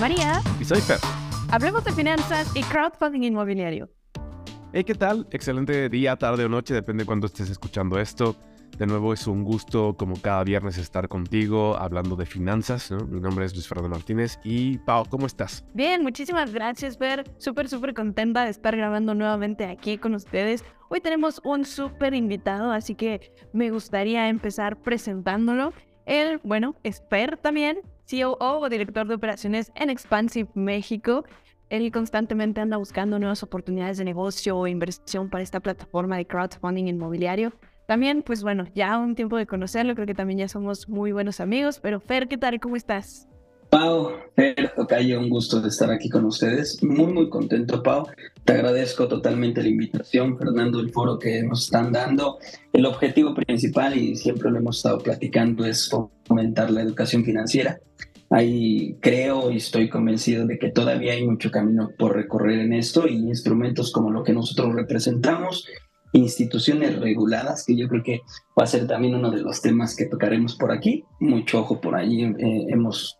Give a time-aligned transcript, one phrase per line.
[0.00, 0.40] María.
[0.60, 0.98] Y soy Fer.
[1.50, 3.88] Hablemos de finanzas y crowdfunding inmobiliario.
[4.72, 5.26] Hey, ¿qué tal?
[5.30, 8.36] Excelente día, tarde o noche, depende de cuándo estés escuchando esto.
[8.76, 12.90] De nuevo es un gusto, como cada viernes, estar contigo hablando de finanzas.
[12.90, 14.38] Mi nombre es Luis Fernando Martínez.
[14.44, 15.64] Y Pau, ¿cómo estás?
[15.72, 17.24] Bien, muchísimas gracias, Fer.
[17.38, 20.62] Súper, súper contenta de estar grabando nuevamente aquí con ustedes.
[20.90, 25.72] Hoy tenemos un súper invitado, así que me gustaría empezar presentándolo.
[26.04, 31.24] Él, bueno, es Fer también, CEO o director de operaciones en Expansive México.
[31.68, 36.86] Él constantemente anda buscando nuevas oportunidades de negocio o inversión para esta plataforma de crowdfunding
[36.86, 37.52] inmobiliario.
[37.86, 41.40] También, pues bueno, ya un tiempo de conocerlo, creo que también ya somos muy buenos
[41.40, 42.60] amigos, pero Fer, ¿qué tal?
[42.60, 43.28] ¿Cómo estás?
[43.70, 46.82] Pau, Fer, Tocayo, un gusto de estar aquí con ustedes.
[46.82, 48.06] Muy, muy contento, Pau.
[48.44, 52.38] Te agradezco totalmente la invitación, Fernando, el foro que nos están dando.
[52.72, 55.90] El objetivo principal, y siempre lo hemos estado platicando, es
[56.24, 57.78] fomentar la educación financiera.
[58.30, 63.06] Ahí creo y estoy convencido de que todavía hay mucho camino por recorrer en esto
[63.06, 65.66] y instrumentos como lo que nosotros representamos
[66.12, 68.20] instituciones reguladas, que yo creo que
[68.58, 71.04] va a ser también uno de los temas que tocaremos por aquí.
[71.20, 73.18] Mucho ojo por ahí, eh, hemos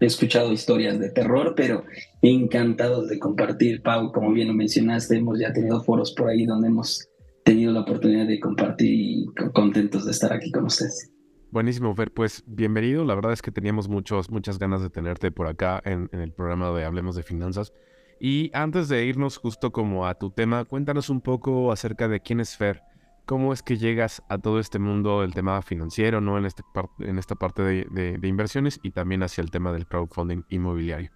[0.00, 1.84] escuchado historias de terror, pero
[2.22, 3.82] encantados de compartir.
[3.82, 7.08] Pau, como bien lo mencionaste, hemos ya tenido foros por ahí donde hemos
[7.44, 11.12] tenido la oportunidad de compartir y contentos de estar aquí con ustedes.
[11.50, 12.12] Buenísimo, Fer.
[12.12, 13.04] Pues bienvenido.
[13.04, 16.32] La verdad es que teníamos muchos, muchas ganas de tenerte por acá en, en el
[16.32, 17.72] programa de Hablemos de Finanzas.
[18.18, 22.40] Y antes de irnos justo como a tu tema, cuéntanos un poco acerca de quién
[22.40, 22.82] es Fer.
[23.26, 26.38] ¿Cómo es que llegas a todo este mundo del tema financiero, ¿no?
[26.38, 26.62] en, este
[27.00, 31.10] en esta parte de, inversiones y también hacia el tema del crowdfunding inmobiliario?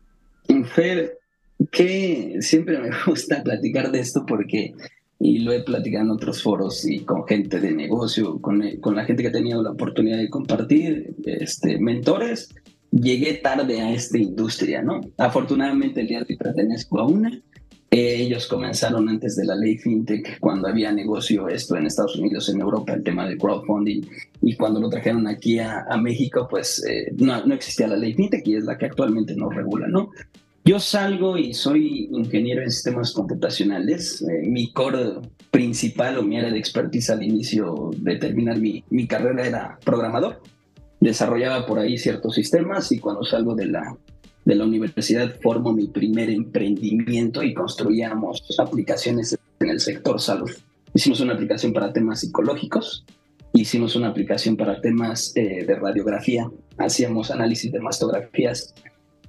[0.74, 1.20] Fer,
[1.70, 4.74] que siempre me gusta platicar de esto porque,
[5.20, 9.04] y lo he platicado en otros foros y con gente de negocio, con, con la
[9.04, 12.52] gente que ha tenido la oportunidad de compartir, este, mentores,
[12.90, 15.00] llegué tarde a esta industria, ¿no?
[15.16, 17.40] Afortunadamente el día de hoy pertenezco a una.
[17.92, 22.60] Ellos comenzaron antes de la ley FinTech, cuando había negocio esto en Estados Unidos, en
[22.60, 24.02] Europa, el tema de crowdfunding,
[24.42, 28.46] y cuando lo trajeron aquí a, México, pues eh, no, no, existía la ley FinTech
[28.46, 30.10] y es la que actualmente nos regula, ¿no?
[30.64, 34.22] Yo salgo y soy ingeniero en sistemas computacionales.
[34.22, 35.14] Eh, mi core
[35.50, 40.40] principal o mi área de expertise al inicio de terminar mi, mi carrera era programador
[41.00, 43.96] desarrollaba por ahí ciertos sistemas y cuando salgo de la,
[44.44, 50.50] de la universidad formo mi primer emprendimiento y construíamos aplicaciones en el sector salud.
[50.94, 53.04] Hicimos una aplicación para temas psicológicos,
[53.52, 58.74] hicimos una aplicación para temas eh, de radiografía, hacíamos análisis de mastografías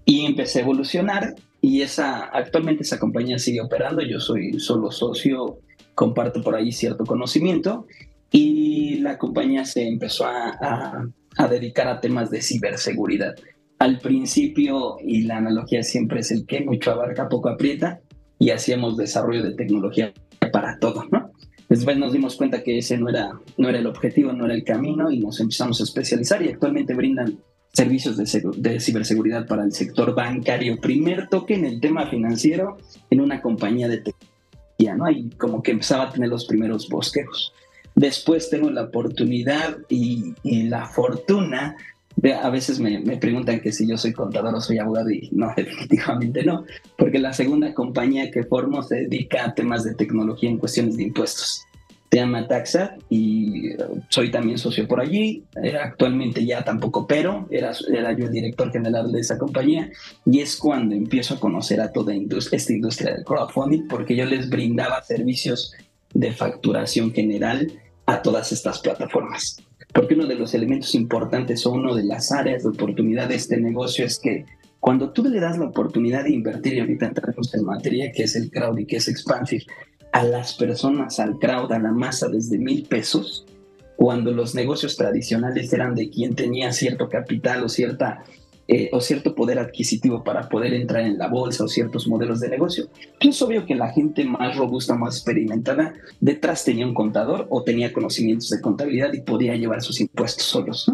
[0.05, 5.59] y empecé a evolucionar y esa, actualmente esa compañía sigue operando, yo soy solo socio,
[5.93, 7.85] comparto por ahí cierto conocimiento
[8.31, 11.05] y la compañía se empezó a
[11.37, 13.35] a dedicar a temas de ciberseguridad.
[13.81, 17.99] Al principio, y la analogía siempre es el que mucho abarca, poco aprieta,
[18.37, 20.13] y hacíamos desarrollo de tecnología
[20.51, 21.31] para todo, ¿no?
[21.67, 24.63] Después nos dimos cuenta que ese no era, no era el objetivo, no era el
[24.63, 27.39] camino, y nos empezamos a especializar y actualmente brindan
[27.73, 30.79] servicios de, de, ciberseguridad para el sector bancario.
[30.79, 32.77] Primer toque en el tema financiero
[33.09, 35.09] en una compañía de tecnología, ¿no?
[35.09, 37.51] Y como que empezaba a tener los primeros bosquejos.
[37.95, 41.75] Después tengo la oportunidad y, la fortuna
[42.41, 46.43] a veces me, preguntan que si yo soy contador o soy abogado y no, definitivamente
[46.43, 46.65] no,
[46.97, 51.03] porque la segunda compañía que formo se dedica a temas de tecnología en cuestiones de
[51.03, 51.65] impuestos.
[52.11, 53.77] Se llama Taxa y eh,
[54.09, 55.45] soy también socio por allí.
[55.63, 59.89] Eh, actualmente ya tampoco, pero era, era yo el director general de esa compañía
[60.25, 64.49] y es cuando empiezo a conocer a toda esta industria del crowdfunding porque yo les
[64.49, 65.73] brindaba servicios
[66.13, 67.71] de facturación general
[68.05, 69.57] a todas estas plataformas.
[69.93, 73.57] Porque uno de los elementos importantes o uno de las áreas de oportunidad de este
[73.57, 74.45] negocio es que
[74.79, 78.35] cuando tú le das la oportunidad de invertir, y ahorita entramos en materia, que es
[78.35, 79.65] el crowd y que es expansive,
[80.11, 83.45] a las personas, al crowd, a la masa desde mil pesos,
[83.95, 88.23] cuando los negocios tradicionales eran de quien tenía cierto capital o cierta
[88.73, 92.47] eh, o cierto poder adquisitivo para poder entrar en la bolsa o ciertos modelos de
[92.47, 92.87] negocio.
[93.19, 97.91] Es obvio que la gente más robusta, más experimentada, detrás tenía un contador o tenía
[97.91, 100.89] conocimientos de contabilidad y podía llevar sus impuestos solos.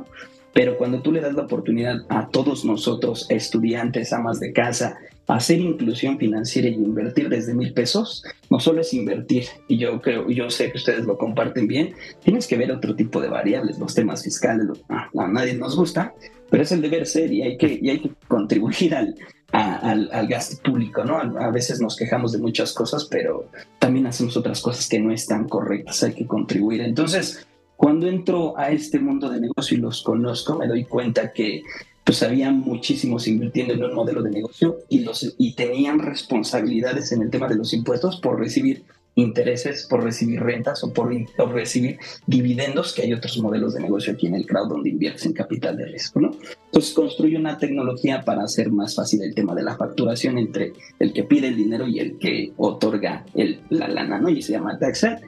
[0.54, 4.98] Pero cuando tú le das la oportunidad a todos nosotros, estudiantes, amas de casa,
[5.28, 10.30] hacer inclusión financiera y invertir desde mil pesos, no solo es invertir, y yo creo,
[10.30, 11.94] yo sé que ustedes lo comparten bien,
[12.24, 16.14] tienes que ver otro tipo de variables, los temas fiscales, a nadie nos gusta,
[16.50, 19.16] pero es el deber ser y hay que, y hay que contribuir al,
[19.52, 21.18] al, al, gasto público, ¿no?
[21.18, 23.50] A, veces nos quejamos de muchas cosas, pero
[23.80, 26.82] también hacemos otras cosas que no están correctas, hay que contribuir.
[26.82, 27.46] Entonces,
[27.76, 31.64] cuando entro a este mundo de negocio y los conozco, me doy cuenta que
[32.08, 37.22] pues había muchísimos invirtiendo en un modelo de negocio y, los, y tenían responsabilidades en
[37.22, 41.12] el tema de los impuestos por recibir intereses, por recibir rentas o por,
[41.52, 45.34] recibir dividendos, que hay otros modelos de negocio aquí en el crowd donde inviertes en
[45.34, 46.32] capital de riesgo, ¿no?
[46.68, 51.12] Entonces construye una tecnología para hacer más fácil el tema de la facturación entre el
[51.12, 54.30] que pide el dinero y el que otorga el, la lana, ¿no?
[54.30, 55.20] Y se llama Taxa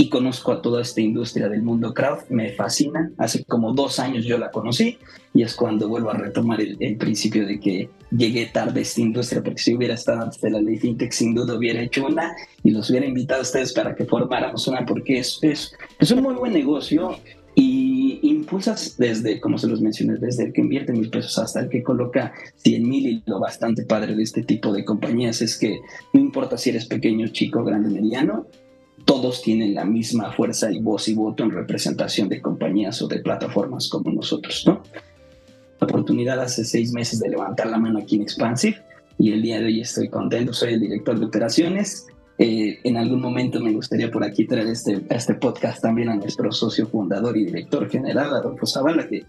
[0.00, 3.10] y conozco a toda esta industria del mundo crowd, me fascina.
[3.18, 4.96] Hace como dos años yo la conocí
[5.34, 9.42] y es cuando vuelvo a retomar el, principio de que llegué tarde a esta industria,
[9.42, 12.70] porque si hubiera estado antes de la ley FinTech, sin duda hubiera hecho una y
[12.70, 16.34] los hubiera invitado a ustedes para que formáramos una, porque es, es, es un muy
[16.34, 17.18] buen negocio
[17.56, 21.68] y impulsas desde, como se los mencioné, desde el que invierte mil pesos hasta el
[21.68, 25.80] que coloca 100 mil y lo bastante padre de este tipo de compañías es que
[26.12, 28.46] no importa si eres pequeño, chico, grande, mediano,
[29.04, 33.20] todos tienen la misma fuerza y voz y voto en representación de compañías o de
[33.20, 34.82] plataformas como nosotros, ¿no?
[35.80, 38.82] La oportunidad hace seis meses de levantar la mano aquí en Expansive
[39.18, 42.06] y el día de hoy estoy contento, soy el director de operaciones.
[42.38, 46.52] Eh, en algún momento me gustaría por aquí traer este, este podcast también a nuestro
[46.52, 49.24] socio fundador y director general, Adolfo Zavala, que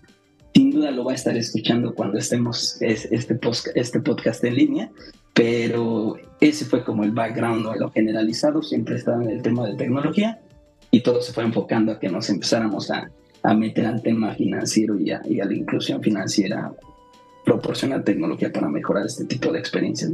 [0.54, 3.40] sin duda lo va a estar escuchando cuando estemos este,
[3.76, 4.92] este podcast en línea
[5.34, 9.76] pero ese fue como el background o lo generalizado, siempre estaba en el tema de
[9.76, 10.40] tecnología
[10.92, 13.10] y todo se fue enfocando a que nos empezáramos a,
[13.44, 16.74] a meter al tema financiero y a, la inclusión financiera,
[17.46, 20.12] proporcionar tecnología para mejorar este tipo de experiencias.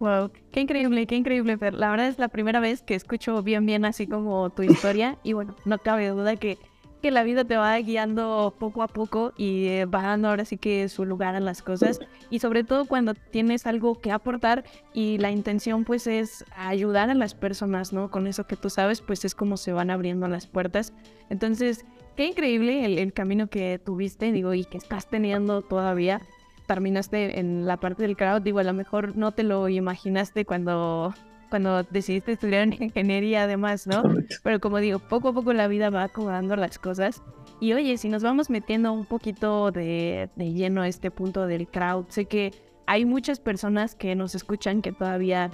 [0.00, 1.74] Wow, qué increíble, qué increíble, Fer.
[1.74, 5.32] La verdad es la primera vez que escucho bien, bien así como tu historia y
[5.32, 6.58] bueno, no cabe duda que
[7.04, 10.56] que la vida te va guiando poco a poco y eh, va dando ahora sí
[10.56, 14.64] que su lugar a las cosas y sobre todo cuando tienes algo que aportar
[14.94, 18.10] y la intención pues es ayudar a las personas, ¿no?
[18.10, 20.94] Con eso que tú sabes pues es como se van abriendo las puertas.
[21.28, 21.84] Entonces,
[22.16, 26.22] qué increíble el, el camino que tuviste, digo, y que estás teniendo todavía.
[26.66, 31.12] Terminaste en la parte del crowd, digo, a lo mejor no te lo imaginaste cuando
[31.54, 34.02] cuando decidiste estudiar en ingeniería además, ¿no?
[34.42, 37.22] Pero como digo, poco a poco la vida va acomodando las cosas.
[37.60, 41.68] Y oye, si nos vamos metiendo un poquito de, de lleno a este punto del
[41.68, 42.50] crowd, sé que
[42.86, 45.52] hay muchas personas que nos escuchan que todavía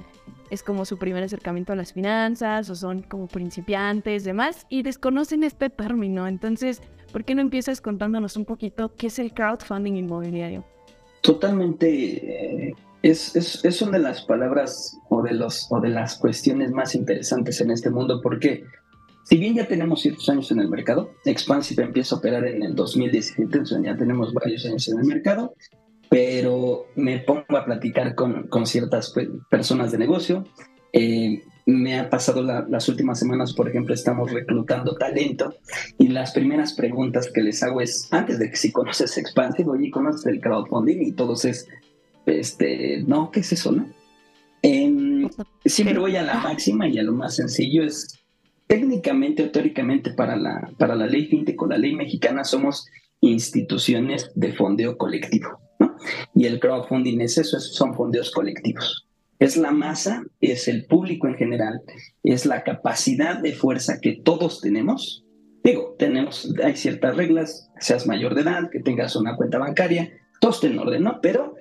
[0.49, 5.45] es como su primer acercamiento a las finanzas o son como principiantes, demás, y desconocen
[5.45, 6.27] este término.
[6.27, 6.81] Entonces,
[7.13, 10.65] ¿por qué no empiezas contándonos un poquito qué es el crowdfunding inmobiliario?
[11.21, 12.69] Totalmente.
[12.69, 16.71] Eh, es, es, es, una de las palabras o de, los, o de las cuestiones
[16.71, 18.65] más interesantes en este mundo porque
[19.25, 22.75] si bien ya tenemos ciertos años en el mercado, Expansive empieza a operar en el
[22.75, 25.55] 2017, entonces ya tenemos varios años en el mercado,
[26.09, 29.15] pero me pongo a platicar con, con ciertas
[29.49, 30.45] personas de negocio.
[30.93, 35.55] Eh, me ha pasado las últimas semanas, por ejemplo, estamos reclutando talento
[35.99, 39.91] y las primeras preguntas que les hago es, antes de que si conoces Expansive, oye,
[39.93, 41.03] ¿conoces el crowdfunding?
[41.03, 41.69] Y todos es,
[42.39, 43.89] este, no, ¿qué es eso, no?
[44.63, 45.29] Em,
[45.65, 48.21] siempre voy a la máxima y a lo más sencillo es
[48.67, 52.87] técnicamente o teóricamente para la, para la ley fintech o la ley mexicana somos
[53.21, 55.97] instituciones de fondeo colectivo, ¿no?
[56.35, 59.07] Y el crowdfunding es eso, son fondeos colectivos.
[59.39, 61.81] Es la masa, es el público en general,
[62.23, 65.25] es la capacidad de fuerza que todos tenemos.
[65.65, 70.53] Digo, tenemos, hay ciertas reglas, seas mayor de edad, que tengas una cuenta bancaria, todo
[70.53, 71.21] está en orden, ¿no?
[71.21, 71.55] Pero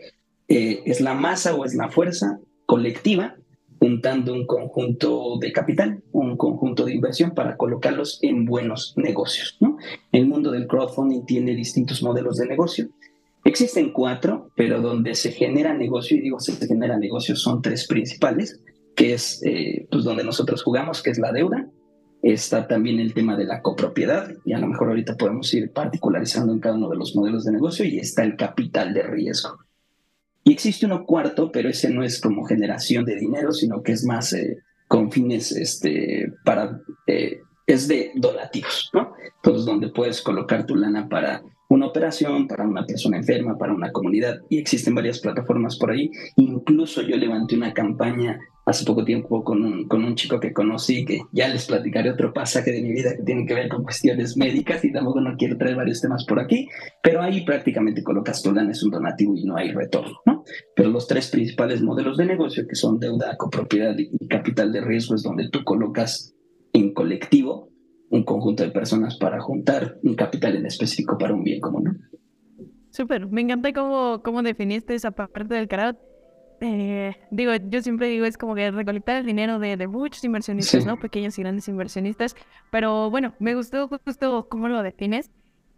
[0.49, 3.35] eh, es la masa o es la fuerza colectiva
[3.79, 9.57] juntando un conjunto de capital, un conjunto de inversión para colocarlos en buenos negocios.
[9.61, 9.77] ¿no?
[10.11, 12.89] El mundo del crowdfunding tiene distintos modelos de negocio.
[13.45, 18.59] Existen cuatro, pero donde se genera negocio, y digo se genera negocio, son tres principales,
[18.95, 21.65] que es eh, pues donde nosotros jugamos, que es la deuda.
[22.21, 26.51] Está también el tema de la copropiedad, y a lo mejor ahorita podemos ir particularizando
[26.51, 29.57] en cada uno de los modelos de negocio, y está el capital de riesgo.
[30.43, 34.05] Y existe uno cuarto, pero ese no es como generación de dinero, sino que es
[34.05, 39.13] más eh, con fines este, para, eh, es de donativos, ¿no?
[39.35, 43.91] Entonces, donde puedes colocar tu lana para una operación, para una persona enferma, para una
[43.91, 46.09] comunidad, y existen varias plataformas por ahí.
[46.35, 48.39] Incluso yo levanté una campaña
[48.69, 52.31] hace poco tiempo con un, con un chico que conocí, que ya les platicaré otro
[52.31, 55.57] pasaje de mi vida que tiene que ver con cuestiones médicas y tampoco no quiero
[55.57, 56.67] traer varios temas por aquí,
[57.01, 60.43] pero ahí prácticamente colocas tu lana, es un donativo y no hay retorno, ¿no?
[60.75, 65.15] Pero los tres principales modelos de negocio, que son deuda, copropiedad y capital de riesgo,
[65.15, 66.35] es donde tú colocas
[66.73, 67.69] en colectivo
[68.11, 72.01] un conjunto de personas para juntar un capital en específico para un bien común.
[72.91, 76.08] Súper, me encanta cómo, cómo definiste esa parte del carácter
[76.61, 80.85] eh, digo, yo siempre digo, es como que recolectar el dinero de, de muchos inversionistas,
[80.85, 80.99] ¿no?
[80.99, 82.35] Pequeños y grandes inversionistas.
[82.71, 85.31] Pero bueno, me gustó justo cómo lo defines.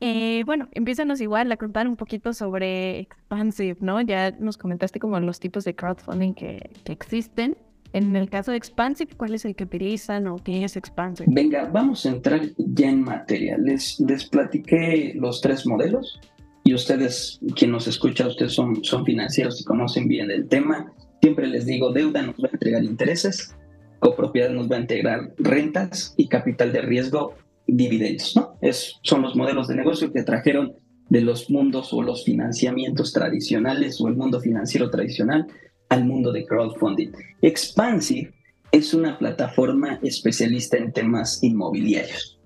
[0.03, 4.01] Eh, bueno, empiézanos igual a contar un poquito sobre Expansive, ¿no?
[4.01, 7.55] Ya nos comentaste como los tipos de crowdfunding que, que existen.
[7.93, 11.27] En el caso de Expansive, ¿cuál es el que utilizan o qué es Expansive?
[11.31, 13.57] Venga, vamos a entrar ya en materia.
[13.57, 16.19] Les, les platiqué los tres modelos
[16.71, 20.93] y ustedes, quien nos escucha, ustedes son, son financieros y conocen bien el tema.
[21.21, 23.53] Siempre les digo, deuda nos va a entregar intereses,
[23.99, 27.35] copropiedad nos va a entregar rentas y capital de riesgo
[27.67, 28.57] dividendos, ¿no?
[28.61, 30.77] Es, son los modelos de negocio que trajeron
[31.09, 35.47] de los mundos o los financiamientos tradicionales o el mundo financiero tradicional
[35.89, 37.11] al mundo de crowdfunding.
[37.41, 38.33] Expansive
[38.71, 42.39] es una plataforma especialista en temas inmobiliarios.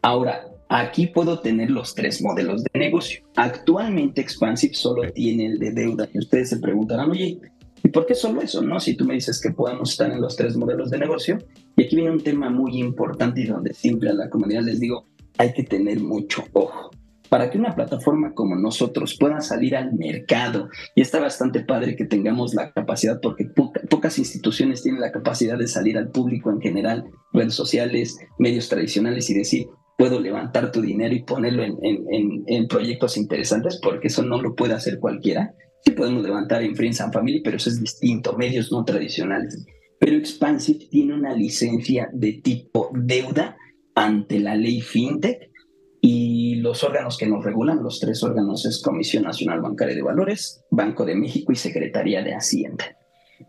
[0.00, 3.22] Ahora, aquí puedo tener los tres modelos de negocio.
[3.36, 7.38] Actualmente Expansive solo tiene el de deuda y ustedes se preguntarán, oye,
[7.82, 8.62] ¿y por qué solo eso?
[8.62, 11.38] No, si tú me dices que podemos estar en los tres modelos de negocio,
[11.76, 15.04] y aquí viene un tema muy importante y donde siempre a la comunidad les digo,
[15.36, 16.90] hay que tener mucho ojo.
[17.28, 22.04] Para que una plataforma como nosotros pueda salir al mercado, y está bastante padre que
[22.04, 23.46] tengamos la capacidad, porque
[23.90, 29.30] pocas instituciones tienen la capacidad de salir al público en general, redes sociales, medios tradicionales
[29.30, 34.22] y decir, puedo levantar tu dinero y ponerlo en, en, en, proyectos interesantes, porque eso
[34.22, 35.54] no lo puede hacer cualquiera.
[35.84, 39.66] Sí podemos levantar en Friends and Family, pero eso es distinto, medios no tradicionales
[40.02, 43.56] pero Expansive tiene una licencia de tipo deuda
[43.94, 45.52] ante la ley FinTech
[46.00, 50.64] y los órganos que nos regulan, los tres órganos es Comisión Nacional Bancaria de Valores,
[50.72, 52.96] Banco de México y Secretaría de Hacienda.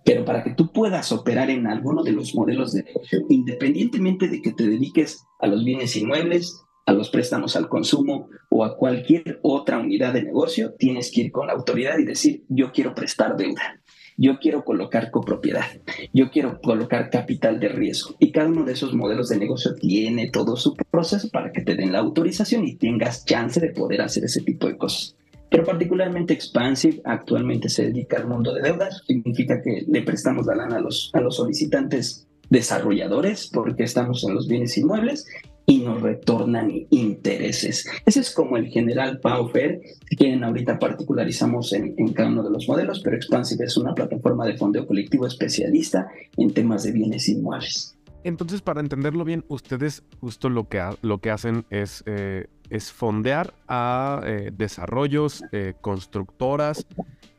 [0.05, 2.85] Pero para que tú puedas operar en alguno de los modelos de
[3.29, 8.63] independientemente de que te dediques a los bienes inmuebles, a los préstamos al consumo o
[8.63, 12.71] a cualquier otra unidad de negocio, tienes que ir con la autoridad y decir, yo
[12.71, 13.83] quiero prestar deuda
[14.17, 15.65] yo quiero colocar copropiedad,
[16.13, 18.15] yo quiero colocar capital de riesgo.
[18.19, 21.75] Y cada uno de esos modelos de negocio tiene todo su proceso para que te
[21.75, 25.15] den la autorización y tengas chance de poder hacer ese tipo de cosas.
[25.49, 30.55] Pero particularmente Expansive actualmente se dedica al mundo de deudas, significa que le prestamos la
[30.55, 35.25] lana a los, a los solicitantes desarrolladores porque estamos en los bienes inmuebles
[35.65, 37.85] y nos retornan intereses.
[38.05, 39.81] Ese es como el general Paufer.
[40.09, 44.45] Si quieren, ahorita particularizamos en, cada uno de los modelos, pero Expansive es una plataforma
[44.45, 46.07] de fondeo colectivo especialista
[46.37, 47.95] en temas de bienes inmuebles.
[48.23, 52.47] Entonces, para entenderlo bien, ustedes justo lo que, lo que hacen es, eh,
[52.93, 56.87] fondear a eh, desarrollos, eh, constructoras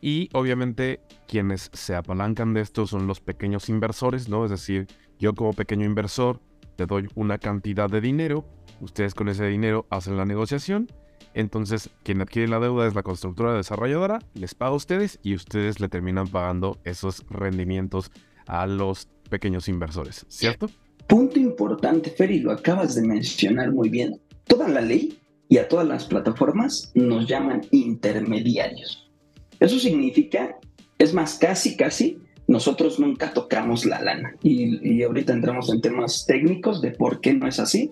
[0.01, 4.45] y obviamente quienes se apalancan de esto son los pequeños inversores, ¿no?
[4.45, 4.87] Es decir,
[5.19, 6.41] yo como pequeño inversor
[6.77, 8.45] te doy una cantidad de dinero,
[8.81, 10.89] ustedes con ese dinero hacen la negociación,
[11.33, 15.81] entonces quien adquiere la deuda es la constructora desarrolladora, les paga a ustedes y ustedes
[15.81, 18.13] le terminan pagando esos rendimientos
[18.47, 20.71] a los pequeños inversores, ¿cierto?
[21.07, 24.21] Punto importante, Ferry, lo acabas de mencionar muy bien.
[24.47, 29.11] Toda la ley y a todas las plataformas nos llaman intermediarios.
[29.61, 30.57] Eso significa,
[30.99, 34.35] es más, casi, casi nosotros nunca tocamos la lana.
[34.43, 37.91] Y, ahorita entramos en temas técnicos de por qué no es así.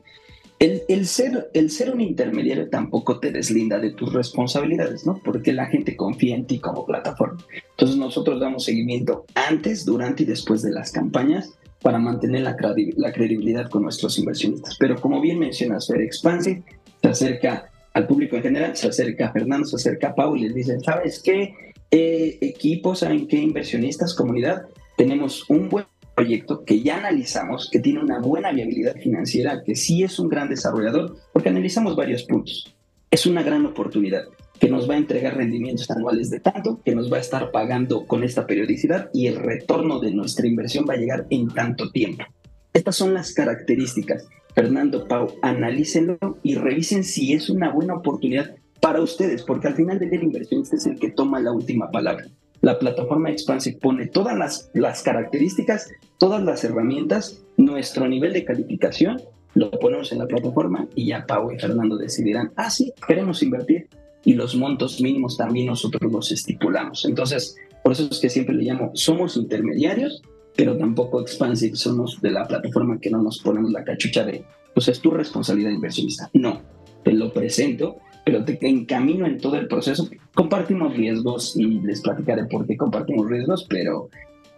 [0.62, 5.20] El, el, ser, el ser un intermediario tampoco te deslinda de tus responsabilidades, ¿no?
[5.24, 7.44] Porque la gente confía en ti como plataforma.
[7.70, 12.56] Entonces nosotros damos seguimiento antes, durante y después de las campañas para mantener la,
[12.96, 14.76] la credibilidad con nuestros inversionistas.
[14.78, 16.62] Pero como bien mencionas, Fer Expansive
[17.02, 20.42] se acerca al público en general, se acerca a Fernando, se acerca a Pau y
[20.42, 21.56] les dicen, ¿sabes qué?
[21.90, 23.38] Eh, equipos, ¿saben qué?
[23.38, 24.66] Inversionistas, comunidad,
[24.96, 30.02] tenemos un buen proyecto que ya analizamos, que tiene una buena viabilidad financiera, que sí
[30.02, 32.74] es un gran desarrollador, porque analizamos varios puntos.
[33.10, 34.24] Es una gran oportunidad
[34.58, 38.06] que nos va a entregar rendimientos anuales de tanto, que nos va a estar pagando
[38.06, 42.24] con esta periodicidad y el retorno de nuestra inversión va a llegar en tanto tiempo.
[42.72, 44.28] Estas son las características.
[44.54, 49.98] Fernando, Pau, analícenlo y revisen si es una buena oportunidad para ustedes, porque al final
[49.98, 52.26] del día inversionista es el que toma la última palabra.
[52.62, 59.20] La plataforma Expansive pone todas las, las características, todas las herramientas, nuestro nivel de calificación,
[59.54, 63.88] lo ponemos en la plataforma y ya Pau y Fernando decidirán, ah, sí, queremos invertir
[64.24, 67.04] y los montos mínimos también nosotros los estipulamos.
[67.04, 70.22] Entonces, por eso es que siempre le llamo, somos intermediarios,
[70.56, 74.86] pero tampoco Expansive somos de la plataforma que no nos ponemos la cachucha de, pues
[74.86, 76.30] es tu responsabilidad inversionista.
[76.32, 76.62] No,
[77.02, 80.08] te lo presento pero te encamino en todo el proceso.
[80.34, 84.08] Compartimos riesgos y les platicaré por qué compartimos riesgos, pero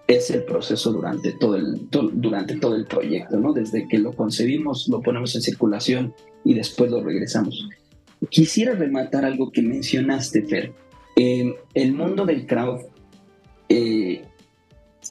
[0.06, 3.52] es el proceso durante todo el, durante todo el proyecto, ¿no?
[3.52, 7.68] Desde que lo concebimos, lo ponemos en circulación y después lo regresamos.
[8.28, 10.73] Quisiera rematar algo que mencionaste, Fer.
[11.16, 12.80] el mundo del crowd,
[13.71, 14.23] eh,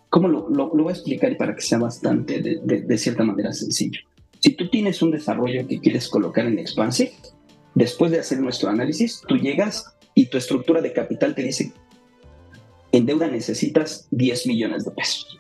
[0.10, 3.52] ¿cómo lo, lo, voy a explicar para que sea bastante, de, de, de cierta manera,
[3.52, 4.00] sencillo?
[4.40, 7.14] Si tú tienes un desarrollo que quieres colocar en Expansive,
[7.76, 11.74] Después de hacer nuestro análisis, tú llegas y tu estructura de capital te dice,
[12.92, 15.40] en deuda necesitas 10 millones de pesos.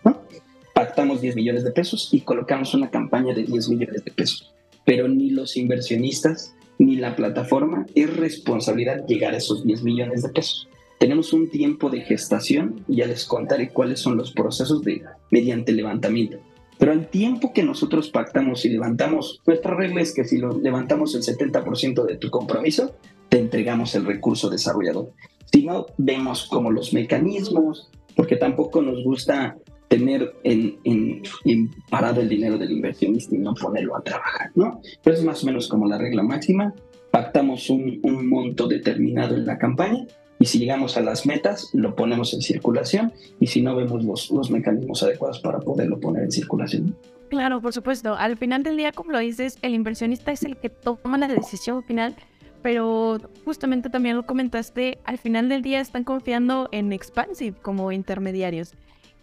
[0.73, 4.53] Pactamos 10 millones de pesos y colocamos una campaña de 10 millones de pesos.
[4.85, 10.29] Pero ni los inversionistas ni la plataforma es responsabilidad llegar a esos 10 millones de
[10.29, 10.67] pesos.
[10.99, 15.71] Tenemos un tiempo de gestación y ya les contaré cuáles son los procesos de mediante
[15.71, 16.39] levantamiento.
[16.77, 21.15] Pero al tiempo que nosotros pactamos y levantamos, nuestra regla es que si lo levantamos
[21.15, 22.95] el 70% de tu compromiso,
[23.29, 25.11] te entregamos el recurso desarrollador.
[25.51, 32.29] Si no, vemos como los mecanismos, porque tampoco nos gusta tener en, en, parado el
[32.29, 34.81] dinero del inversionista y no ponerlo a trabajar, ¿no?
[35.03, 36.73] Pero es más o menos como la regla máxima.
[37.11, 40.07] Pactamos un, un monto determinado en la campaña
[40.43, 44.29] y si llegamos a las metas, lo ponemos en circulación y si no, vemos los,
[44.29, 46.97] los mecanismos adecuados para poderlo poner en circulación.
[47.29, 48.13] Claro, por supuesto.
[48.15, 51.81] Al final del día, como lo dices, el inversionista es el que toma la decisión
[51.85, 52.13] final,
[52.61, 58.73] pero justamente también lo comentaste, al final del día están confiando en Expansive como intermediarios.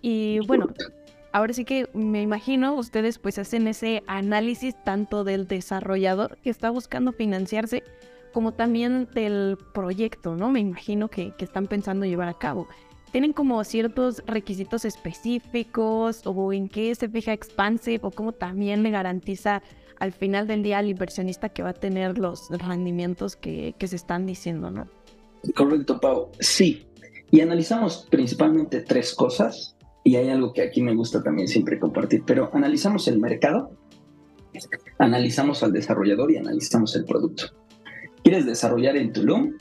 [0.00, 0.68] Y bueno,
[1.32, 6.70] ahora sí que me imagino ustedes pues hacen ese análisis tanto del desarrollador que está
[6.70, 7.82] buscando financiarse
[8.32, 10.50] como también del proyecto, ¿no?
[10.50, 12.68] Me imagino que, están pensando llevar a cabo.
[13.12, 18.90] ¿Tienen como ciertos requisitos específicos o en qué se fija Expansive o cómo también le
[18.90, 19.62] garantiza
[19.98, 23.96] al final del día al inversionista que va a tener los rendimientos que, que se
[23.96, 24.86] están diciendo, ¿no?
[25.56, 26.30] Correcto, Pau.
[26.38, 26.86] Sí.
[27.32, 32.22] Y analizamos principalmente tres cosas y hay algo que aquí me gusta también siempre compartir,
[32.24, 33.70] pero analizamos el mercado,
[34.98, 37.52] analizamos al desarrollador y analizamos el producto
[38.22, 39.56] quieres desarrollar en Tulum,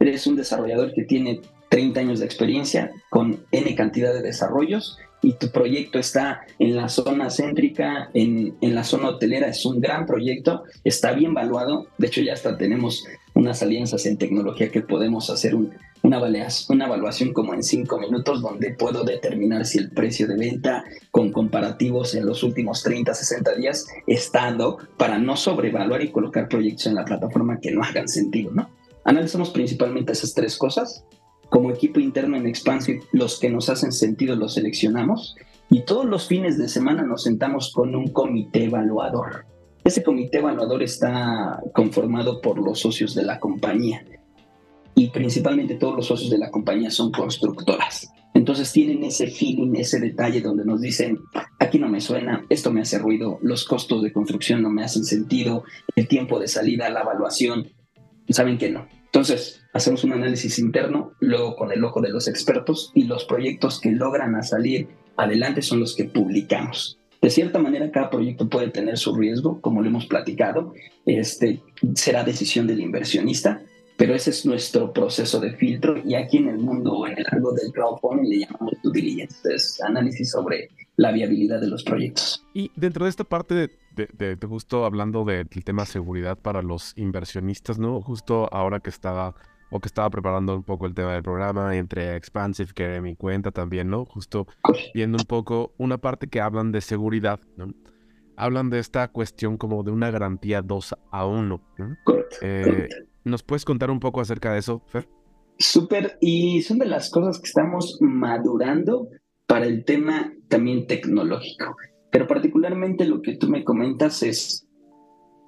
[0.00, 1.40] eres un desarrollador que tiene
[1.74, 6.88] 30 años de experiencia con N cantidad de desarrollos y tu proyecto está en la
[6.88, 12.06] zona céntrica, en, en, la zona hotelera, es un gran proyecto, está bien valuado, de
[12.06, 13.04] hecho ya hasta tenemos
[13.34, 18.72] unas alianzas en tecnología que podemos hacer una, una evaluación como en cinco minutos donde
[18.74, 23.88] puedo determinar si el precio de venta con comparativos en los últimos 30, 60 días
[24.06, 24.56] está
[24.96, 28.70] para no sobrevaluar y colocar proyectos en la plataforma que no hagan sentido, ¿no?
[29.02, 31.04] Analizamos principalmente esas tres cosas
[31.48, 35.36] como equipo interno en Expansive, los que nos hacen sentido los seleccionamos
[35.70, 39.46] y todos los fines de semana nos sentamos con un comité evaluador.
[39.84, 44.04] Ese comité evaluador está conformado por los socios de la compañía
[44.94, 48.10] y principalmente todos los socios de la compañía son constructoras.
[48.34, 51.20] Entonces tienen ese feeling, ese detalle donde nos dicen,
[51.60, 55.04] aquí no me suena, esto me hace ruido, los costos de construcción no me hacen
[55.04, 57.68] sentido, el tiempo de salida, la evaluación,
[58.28, 58.88] saben que no.
[59.14, 63.80] Entonces, hacemos un análisis interno, luego con el ojo de los expertos y los proyectos
[63.80, 66.98] que logran salir adelante son los que publicamos.
[67.22, 70.74] De cierta manera, cada proyecto puede tener su riesgo, como lo hemos platicado.
[71.06, 71.62] Este
[71.94, 73.62] será decisión del inversionista,
[73.96, 77.52] pero ese es nuestro proceso de filtro y aquí en el mundo, en el algo
[77.52, 82.44] del crowdfunding, le llamamos due diligence, es análisis sobre la viabilidad de los proyectos.
[82.54, 87.78] Y dentro de esta parte de de, justo hablando del tema seguridad para los inversionistas,
[87.78, 88.00] ¿no?
[88.00, 89.34] Justo ahora que estaba
[89.70, 93.16] o que estaba preparando un poco el tema del programa entre Expansive, que era mi
[93.16, 94.04] cuenta también, ¿no?
[94.04, 94.46] Justo
[94.94, 97.72] viendo un poco una parte que hablan de seguridad, ¿no?
[98.36, 101.60] Hablan de esta cuestión como de una garantía 2 a 1.
[102.42, 102.88] Eh,
[103.24, 105.08] ¿Nos puedes contar un poco acerca de eso, Fer?
[105.58, 109.08] Súper, y son de las cosas que estamos madurando
[109.46, 111.76] para el tema también tecnológico.
[112.10, 114.68] Pero particularmente lo que tú me comentas es,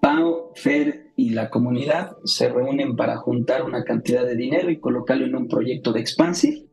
[0.00, 5.26] Pau, Fer y la comunidad se reúnen para juntar una cantidad de dinero y colocarlo
[5.26, 6.64] en un proyecto de Expansive.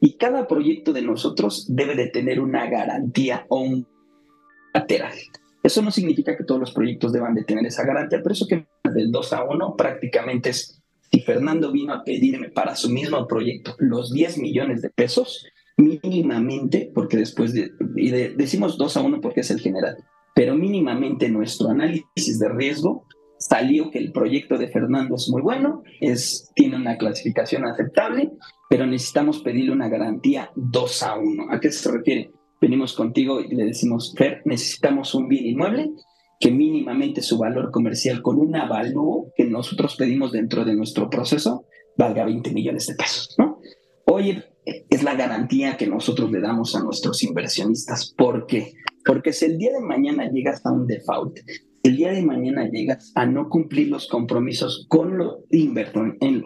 [0.00, 3.86] Y cada proyecto de nosotros debe de tener una garantía o un
[4.72, 5.14] lateral.
[5.62, 8.66] Eso no significa que todos los proyectos deban de tener esa garantía, pero eso que
[8.84, 13.74] del 2 a 1 prácticamente es, si Fernando vino a pedirme para su mismo proyecto
[13.78, 19.40] los 10 millones de pesos, mínimamente, porque después de, y decimos 2 a 1 porque
[19.40, 19.96] es el general,
[20.34, 23.06] pero mínimamente nuestro análisis de riesgo
[23.38, 28.30] salió que el proyecto de Fernando es muy bueno, es, tiene una clasificación aceptable,
[28.68, 31.46] pero necesitamos pedirle una garantía 2 a 1.
[31.50, 32.30] ¿A qué se refiere?
[32.60, 35.90] Venimos contigo y le decimos, Fer, necesitamos un bien inmueble
[36.40, 41.66] que mínimamente su valor comercial con un avalúo que nosotros pedimos dentro de nuestro proceso
[41.98, 43.60] valga 20 millones de pesos, ¿no?
[44.06, 48.14] Oye, es la garantía que nosotros le damos a nuestros inversionistas.
[48.16, 48.72] ¿Por qué?
[49.04, 51.38] Porque si el día de mañana llegas a un default,
[51.82, 55.36] el día de mañana llegas a no cumplir los compromisos con, los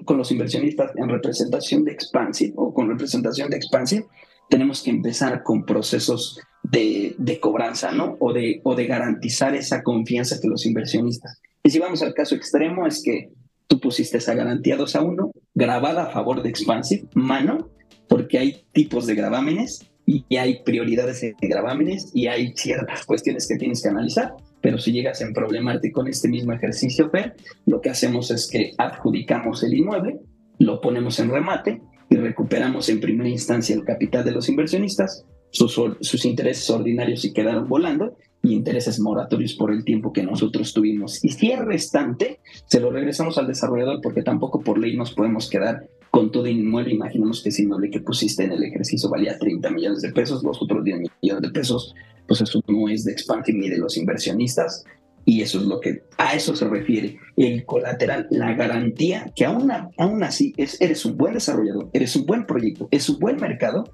[0.04, 4.06] con los inversionistas en representación de Expansive o con representación de Expansive,
[4.50, 8.16] tenemos que empezar con procesos de, cobranza, ¿no?
[8.20, 11.40] O de, o de garantizar esa confianza que los inversionistas.
[11.62, 13.30] Y si vamos al caso extremo, es que
[13.66, 17.70] tú pusiste esa garantía 2 a 1, grabada a favor de Expansive, mano,
[18.08, 23.56] porque hay tipos de gravámenes y hay prioridades de gravámenes y hay ciertas cuestiones que
[23.56, 24.34] tienes que analizar.
[24.60, 28.72] Pero si llegas en problemarte con este mismo ejercicio, Per, lo que hacemos es que
[28.78, 30.20] adjudicamos el inmueble,
[30.58, 35.24] lo ponemos en remate y recuperamos en primera instancia el capital de los inversionistas,
[35.54, 41.24] sus, intereses ordinarios se quedaron volando y intereses moratorios por el tiempo que nosotros tuvimos.
[41.24, 45.48] Y si es restante, se lo regresamos al desarrollador porque tampoco por ley nos podemos
[45.48, 46.94] quedar con todo inmueble.
[46.94, 50.60] Imaginemos que ese inmueble que pusiste en el ejercicio valía 30 millones de pesos, los
[50.60, 51.94] otros 10 millones de pesos,
[52.26, 54.84] pues eso no es de Expansive ni de los inversionistas.
[55.24, 59.72] Y eso es lo que a eso se refiere el colateral, la garantía que aún,
[59.96, 63.84] aún así es, eres un buen desarrollador, eres un buen proyecto, es un buen mercado,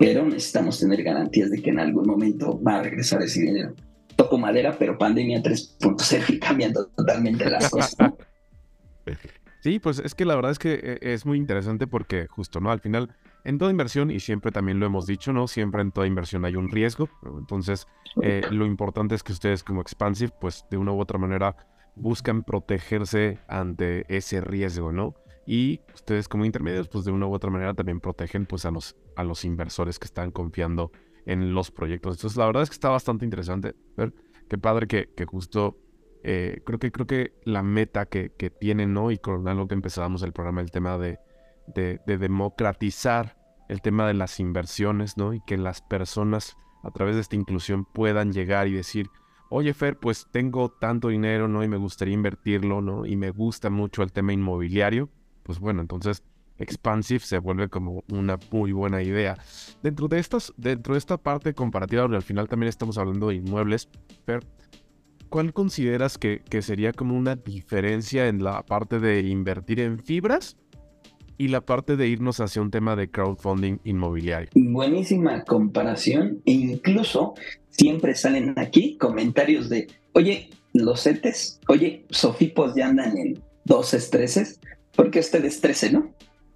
[0.00, 3.74] pero necesitamos tener garantías de que en algún momento va a regresar ese dinero
[4.20, 7.96] toco madera, pero pandemia 3.0 y cambiando totalmente las cosas.
[9.62, 12.70] Sí, pues es que la verdad es que eh, es muy interesante porque justo, ¿no?
[12.70, 15.48] Al final, en toda inversión, y siempre también lo hemos dicho, ¿no?
[15.48, 17.10] Siempre en toda inversión hay un riesgo.
[17.38, 17.86] Entonces,
[18.22, 21.56] eh, lo importante es que ustedes como Expansive, pues de una u otra manera,
[21.94, 25.14] buscan protegerse ante ese riesgo, ¿no?
[25.50, 28.94] Y ustedes como intermedios, pues de una u otra manera también protegen pues a los,
[29.16, 30.92] a los inversores que están confiando
[31.26, 32.18] en los proyectos.
[32.18, 34.14] Entonces, la verdad es que está bastante interesante ver.
[34.48, 35.76] Qué padre que, que justo
[36.22, 39.10] eh, creo que creo que la meta que, que tienen, ¿no?
[39.10, 41.18] Y con algo que empezábamos el programa, el tema de,
[41.74, 43.36] de, democratizar
[43.68, 45.34] el tema de las inversiones, ¿no?
[45.34, 49.08] Y que las personas a través de esta inclusión puedan llegar y decir,
[49.48, 51.64] oye Fer, pues tengo tanto dinero, ¿no?
[51.64, 53.04] Y me gustaría invertirlo, ¿no?
[53.04, 55.10] Y me gusta mucho el tema inmobiliario
[55.42, 56.22] pues bueno, entonces
[56.60, 59.38] Expansive se vuelve como una muy buena idea.
[59.82, 63.88] Dentro de, estas, dentro de esta parte comparativa, al final también estamos hablando de inmuebles,
[64.26, 64.44] Fer,
[65.30, 70.58] ¿cuál consideras que, que, sería como una diferencia en la parte de invertir en fibras
[71.38, 74.50] y la parte de irnos hacia un tema de crowdfunding inmobiliario?
[74.54, 77.34] Buenísima comparación incluso
[77.70, 83.98] siempre salen aquí comentarios de, oye, los CETES, oye, Sofipos pues ya andan en 12,
[84.10, 84.46] 13,
[84.94, 86.14] ¿por qué ustedes 13, no?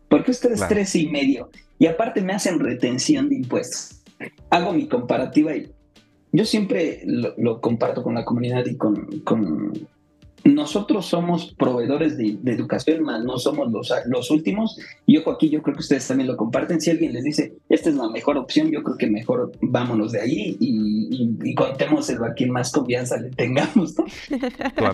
[0.08, 0.74] ¿Por qué ustedes claro.
[0.74, 1.50] 13 y medio?
[1.78, 4.02] Y aparte me hacen retención de impuestos.
[4.50, 5.72] Hago mi comparativa y
[6.32, 9.72] yo siempre lo, lo comparto con la comunidad y con, con,
[10.44, 14.78] nosotros somos proveedores de, educación, más no somos los, los últimos.
[15.06, 16.80] Y ojo aquí, yo creo que ustedes también lo comparten.
[16.80, 20.20] Si alguien les dice, esta es la mejor opción, yo creo que mejor vámonos de
[20.20, 23.94] ahí y, y, contemos a quien más confianza le tengamos.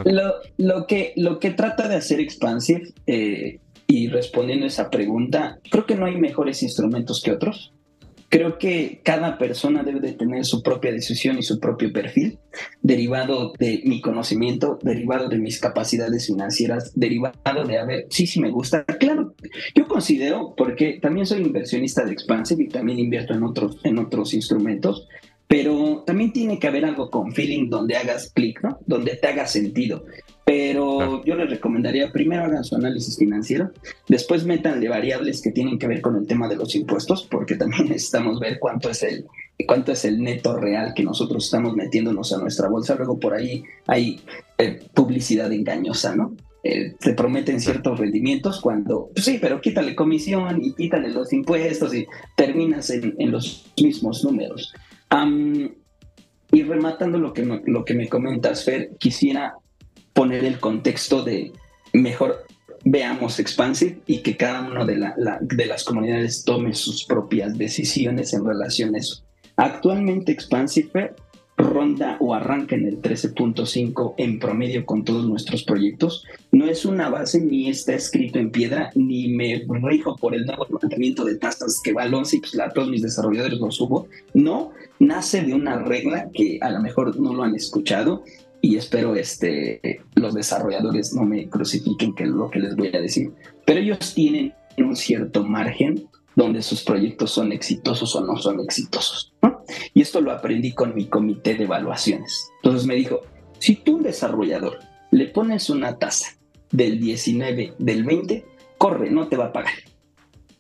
[0.05, 5.59] Lo, lo, que, lo que trata de hacer Expansive eh, y respondiendo a esa pregunta,
[5.71, 7.73] creo que no hay mejores instrumentos que otros.
[8.31, 12.39] Creo que cada persona debe de tener su propia decisión y su propio perfil,
[12.81, 18.41] derivado de mi conocimiento, derivado de mis capacidades financieras, derivado de, a ver, sí, sí
[18.41, 18.85] me gusta.
[18.85, 19.35] Claro,
[19.75, 24.33] yo considero, porque también soy inversionista de Expansive y también invierto en otros, en otros
[24.33, 25.09] instrumentos,
[25.49, 28.79] pero también tiene que haber algo con feeling donde hagas clic, ¿no?
[28.87, 30.05] Donde te haga sentido.
[30.45, 33.71] Pero yo les recomendaría primero hagan su análisis financiero,
[34.09, 37.85] después métanle variables que tienen que ver con el tema de los impuestos, porque también
[37.89, 39.27] necesitamos ver cuánto es el
[39.67, 42.95] cuánto es el neto real que nosotros estamos metiéndonos a nuestra bolsa.
[42.95, 44.19] Luego por ahí hay
[44.57, 46.35] eh, publicidad engañosa, ¿no?
[46.65, 51.95] Eh, te prometen ciertos rendimientos cuando, pues sí, pero quítale comisión y quítale los impuestos
[51.95, 54.73] y terminas en, en los mismos números
[56.53, 59.55] y rematando lo que, me, lo que me comentas, Fer, quisiera
[60.21, 61.51] poner el contexto de
[61.95, 62.45] mejor
[62.85, 65.03] veamos Expansive y que cada una de,
[65.41, 69.25] de las comunidades tome sus propias decisiones en relación a eso.
[69.57, 71.15] Actualmente Expansive
[71.57, 76.27] ronda o arranca en el 13.5 en promedio con todos nuestros proyectos.
[76.53, 80.67] No es una base ni está escrito en piedra, ni me rijo por el nuevo
[80.69, 84.07] levantamiento de tasas que va al 11 y pues la, todos mis desarrolladores lo subo.
[84.35, 88.23] No, nace de una regla que a lo mejor no lo han escuchado
[88.61, 93.33] y espero este, los desarrolladores no me crucifiquen que lo que les voy a decir,
[93.65, 99.33] pero ellos tienen un cierto margen donde sus proyectos son exitosos o no son exitosos.
[99.95, 102.51] Y esto lo aprendí con mi comité de evaluaciones.
[102.63, 103.21] Entonces me dijo,
[103.59, 104.79] si tú un desarrollador
[105.11, 106.37] le pones una tasa
[106.71, 108.45] del 19, del 20,
[108.79, 109.75] corre, no te va a pagar.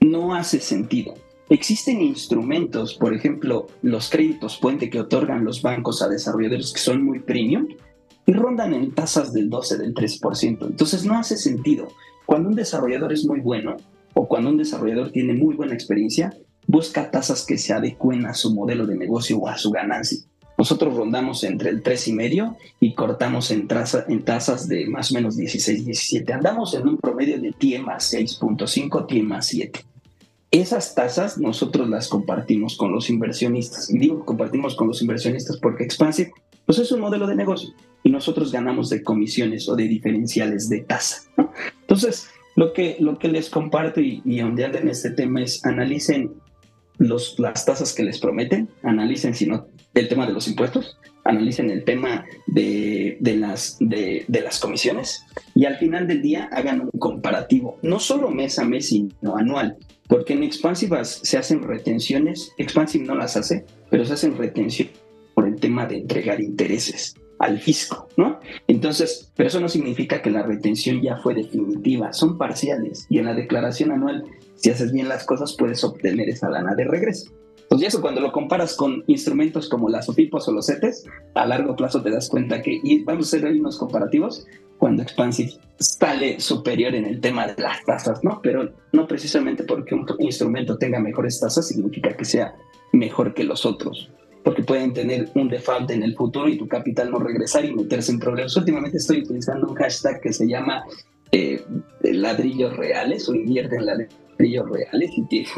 [0.00, 1.14] No hace sentido.
[1.48, 7.04] Existen instrumentos, por ejemplo, los créditos puente que otorgan los bancos a desarrolladores que son
[7.04, 7.68] muy premium
[8.30, 10.64] y rondan en tasas del 12, del 3%.
[10.64, 11.88] Entonces no hace sentido.
[12.26, 13.76] Cuando un desarrollador es muy bueno
[14.14, 16.32] o cuando un desarrollador tiene muy buena experiencia,
[16.68, 20.20] busca tasas que se adecuen a su modelo de negocio o a su ganancia.
[20.56, 23.66] nosotros rondamos entre el 3,5 y cortamos en,
[24.06, 26.32] en tasas de más o menos 16, 17.
[26.32, 29.80] Andamos en un promedio de TIE más 6.5, TIE más 7.
[30.52, 33.90] Esas tasas nosotros las compartimos con los inversionistas.
[33.90, 36.32] Y digo compartimos con los inversionistas porque Expansive
[36.70, 37.70] pues es un modelo de negocio
[38.04, 41.22] y nosotros ganamos de comisiones o de diferenciales de tasa.
[41.80, 44.56] Entonces, lo que, lo que les comparto y, y en
[44.88, 46.32] este tema es analicen
[46.96, 51.70] los, las tasas que les prometen, analicen si no el tema de los impuestos, analicen
[51.70, 56.82] el tema de, de las, de, de, las comisiones y al final del día hagan
[56.82, 62.52] un comparativo, no solo mes a mes, sino anual, porque en Expansive se hacen retenciones,
[62.58, 65.09] Expansive no las hace, pero se hacen retenciones
[65.60, 68.38] tema de entregar intereses al fisco, ¿no?
[68.68, 73.24] Entonces, pero eso no significa que la retención ya fue definitiva, son parciales y en
[73.24, 74.24] la declaración anual,
[74.56, 77.32] si haces bien las cosas, puedes obtener esa lana de regreso.
[77.62, 81.76] Entonces, eso cuando lo comparas con instrumentos como las OFIPOS o los CETES, a largo
[81.76, 84.44] plazo te das cuenta que, y vamos a hacer ahí unos comparativos,
[84.76, 88.40] cuando Expansive sale superior en el tema de las tasas, ¿no?
[88.42, 92.56] Pero no precisamente porque un instrumento tenga mejores tasas significa que sea
[92.92, 94.10] mejor que los otros,
[94.42, 98.12] porque pueden tener un default en el futuro y tu capital no regresar y meterse
[98.12, 98.56] en problemas.
[98.56, 100.84] Últimamente estoy utilizando un hashtag que se llama
[101.32, 101.62] eh,
[102.02, 105.48] ladrillos reales o invierte en ladrillos reales y tiene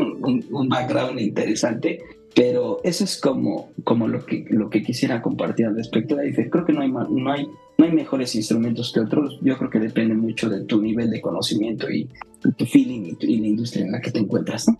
[0.50, 2.00] un, background interesante,
[2.34, 6.16] pero eso es como, como lo, que, lo que quisiera compartir al respecto.
[6.50, 7.46] Creo que no hay, no, hay,
[7.78, 11.20] no hay mejores instrumentos que otros, yo creo que depende mucho de tu nivel de
[11.20, 12.08] conocimiento y,
[12.56, 14.78] tu feeling y, la industria en la que te encuentras, ¿no?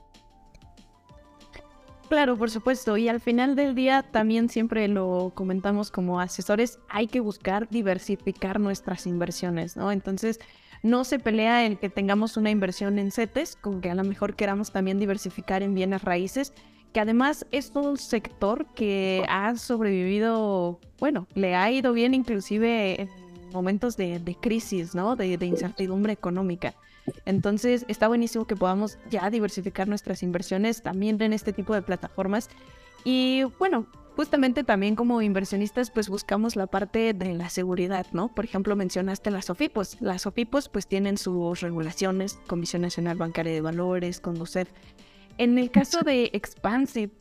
[2.13, 2.99] Claro, por supuesto.
[2.99, 8.61] Y al final del día también siempre lo comentamos como asesores, hay que buscar diversificar
[8.61, 9.91] nuestras inversiones, ¿no?
[9.91, 10.39] Entonces,
[10.83, 14.37] no se pelea el que tengamos una inversión en CETES, con que a lo mejor
[14.37, 16.53] queramos también diversificar en bienes raíces,
[16.93, 23.09] que además es un sector que ha sobrevivido, bueno, le ha ido bien inclusive en
[23.55, 25.17] momentos de, crisis, ¿no?
[25.17, 26.75] De, de incertidumbre económica.
[27.25, 32.49] Entonces está buenísimo que podamos ya diversificar nuestras inversiones también en este tipo de plataformas.
[33.05, 33.87] Y bueno,
[34.17, 38.29] justamente también como inversionistas pues buscamos la parte de la seguridad, ¿no?
[38.35, 40.01] Por ejemplo, mencionaste las OFIPOS.
[40.01, 44.69] Las OFIPOS pues tienen sus regulaciones, Comisión Nacional Bancaria de Valores, Conducef.
[45.39, 47.13] En el caso de Expansive,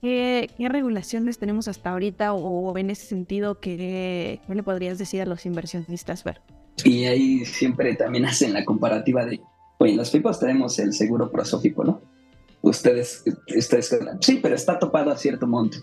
[0.00, 5.46] ¿qué, regulaciones tenemos hasta ahorita o, en ese sentido qué, le podrías decir a los
[5.46, 6.40] inversionistas, Ver?
[6.84, 9.40] Y ahí siempre también hacen la comparativa de,
[9.78, 12.02] oye, en las FIPOS tenemos el seguro prosofipo, ¿no?
[12.68, 13.24] ustedes,
[13.56, 15.78] ustedes, sí, pero está topado a cierto monto.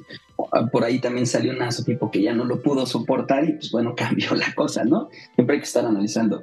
[0.71, 3.95] Por ahí también salió un tipo que ya no lo pudo soportar y pues bueno,
[3.97, 5.09] cambió la cosa, ¿no?
[5.35, 6.41] Siempre hay que estar analizando.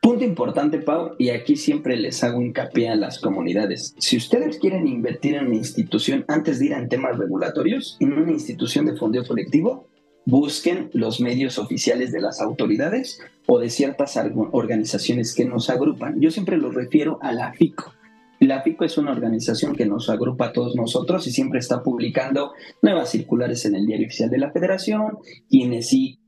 [0.00, 3.94] Punto importante, Pau, y aquí siempre les hago hincapié a las comunidades.
[3.98, 8.32] Si ustedes quieren invertir en una institución antes de ir en temas regulatorios, en una
[8.32, 9.88] institución de fondeo colectivo,
[10.24, 14.18] busquen los medios oficiales de las autoridades o de ciertas
[14.52, 16.20] organizaciones que nos agrupan.
[16.20, 17.92] Yo siempre los refiero a la FICO,
[18.46, 22.52] la FICO es una organización que nos agrupa a todos nosotros y siempre está publicando
[22.82, 26.18] nuevas circulares en el diario oficial de la federación, quienes sí,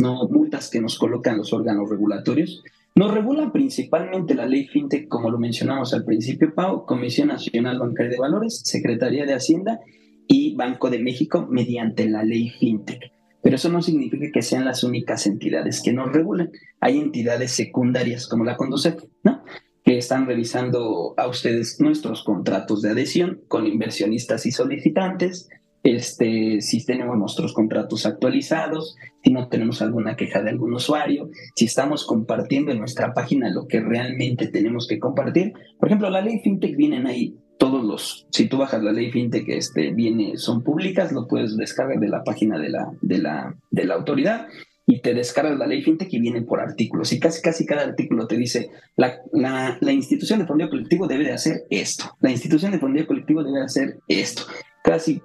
[0.00, 2.62] no multas que nos colocan los órganos regulatorios.
[2.94, 8.12] Nos regula principalmente la ley FinTech, como lo mencionamos al principio, Pau, Comisión Nacional Bancaria
[8.12, 9.80] de Valores, Secretaría de Hacienda
[10.26, 13.17] y Banco de México mediante la ley FinTech.
[13.48, 16.52] Pero eso no significa que sean las únicas entidades que nos regulan.
[16.80, 19.42] Hay entidades secundarias como la Conducef, ¿no?
[19.82, 25.48] que están revisando a ustedes nuestros contratos de adhesión con inversionistas y solicitantes,
[25.82, 31.66] este, si tenemos nuestros contratos actualizados, si no tenemos alguna queja de algún usuario, si
[31.66, 35.52] estamos compartiendo en nuestra página lo que realmente tenemos que compartir.
[35.78, 39.48] Por ejemplo, la ley FinTech vienen ahí todos los, si tú bajas la ley FinTech,
[39.48, 43.84] este, viene, son públicas, lo puedes descargar de la página de la, de la, de
[43.84, 44.46] la autoridad
[44.86, 47.12] y te descargas la ley fintech y viene por artículos.
[47.12, 51.24] Y casi, casi cada artículo te dice, la, la, la institución de fondeo colectivo debe
[51.24, 54.44] de hacer esto, la institución de fondeo colectivo debe de hacer esto.
[54.82, 55.20] Casi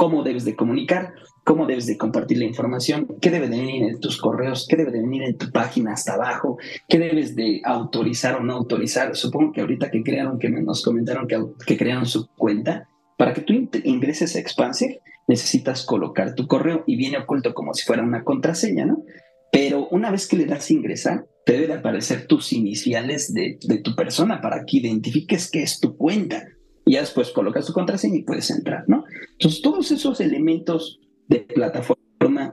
[0.00, 1.12] cómo debes de comunicar,
[1.44, 4.92] cómo debes de compartir la información, qué debe de venir en tus correos, qué debe
[4.92, 6.56] de venir en tu página hasta abajo,
[6.88, 9.14] qué debes de autorizar o no autorizar.
[9.14, 13.42] Supongo que ahorita que crearon, que nos comentaron que, que crearon su cuenta, para que
[13.42, 13.52] tú
[13.84, 18.86] ingreses a Expansive, necesitas colocar tu correo y viene oculto como si fuera una contraseña,
[18.86, 19.02] ¿no?
[19.52, 24.40] Pero una vez que le das ingresar, te deben aparecer tus iniciales de, tu persona
[24.40, 26.46] para que identifiques que es tu cuenta.
[26.84, 29.04] Y ya después colocas tu contraseña y puedes entrar, ¿no?
[29.32, 32.02] Entonces, todos esos elementos de plataforma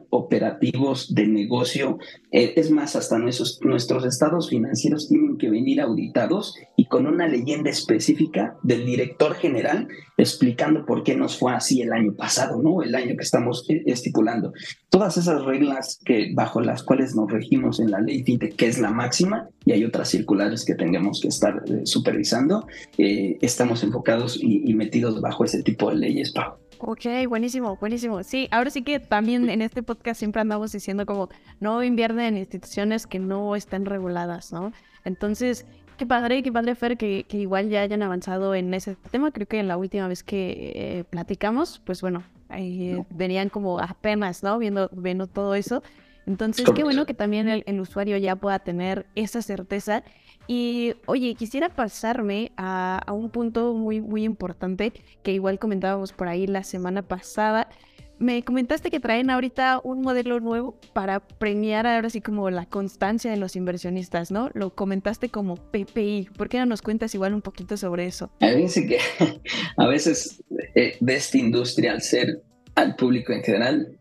[0.09, 1.99] operativos de negocio.
[2.31, 7.27] Eh, es más, hasta nuestros, nuestros estados financieros tienen que venir auditados y con una
[7.27, 12.81] leyenda específica del director general explicando por qué nos fue así el año pasado, ¿no?
[12.81, 14.53] El año que estamos eh, estipulando.
[14.89, 18.79] Todas esas reglas que bajo las cuales nos regimos en la ley FinTech, que es
[18.79, 22.65] la máxima, y hay otras circulares que tengamos que estar eh, supervisando,
[22.97, 26.55] estamos enfocados y, y, metidos bajo ese tipo de leyes, Pau.
[26.79, 28.23] Ok, buenísimo, buenísimo.
[28.23, 32.37] Sí, ahora sí que también en este podcast siempre andamos diciendo como no invierten en
[32.37, 34.71] instituciones que no estén reguladas, ¿no?
[35.03, 35.65] Entonces,
[35.97, 39.31] qué padre, qué padre Fer que, que igual ya hayan avanzado en ese tema.
[39.31, 44.43] Creo que en la última vez que eh, platicamos, pues bueno, ahí venían como apenas,
[44.43, 44.57] ¿no?
[44.59, 45.83] Viendo, viendo todo eso.
[46.27, 50.03] Entonces, qué bueno que también el, usuario ya pueda tener esa certeza.
[50.45, 54.93] Y oye, quisiera pasarme a, un punto muy, muy importante
[55.23, 57.69] que igual comentábamos por ahí la semana pasada.
[58.19, 63.29] Me comentaste que traen ahorita un modelo nuevo para premiar ahora sí como la constancia
[63.29, 64.49] de los inversionistas, ¿no?
[64.53, 66.29] Lo comentaste como PPI.
[66.35, 68.31] ¿Por qué no nos cuentas igual un poquito sobre eso?
[68.41, 68.99] A dice que
[69.77, 70.43] a veces
[70.75, 72.41] eh, de esta industria, al ser
[72.75, 73.97] al público en general,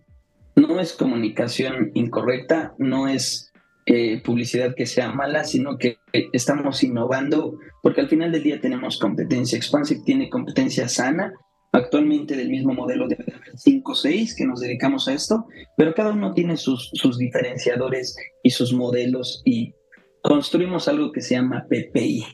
[0.54, 3.52] no es comunicación incorrecta, no es
[3.84, 5.98] eh, publicidad que sea mala, sino que
[6.32, 9.56] estamos innovando, porque al final del día tenemos competencia.
[9.56, 11.32] Expansive tiene competencia sana,
[11.76, 13.18] actualmente del mismo modelo de
[13.54, 18.16] 5 o 6 que nos dedicamos a esto, pero cada uno tiene sus, sus diferenciadores
[18.42, 19.74] y sus modelos y
[20.22, 22.24] construimos algo que se llama PPI,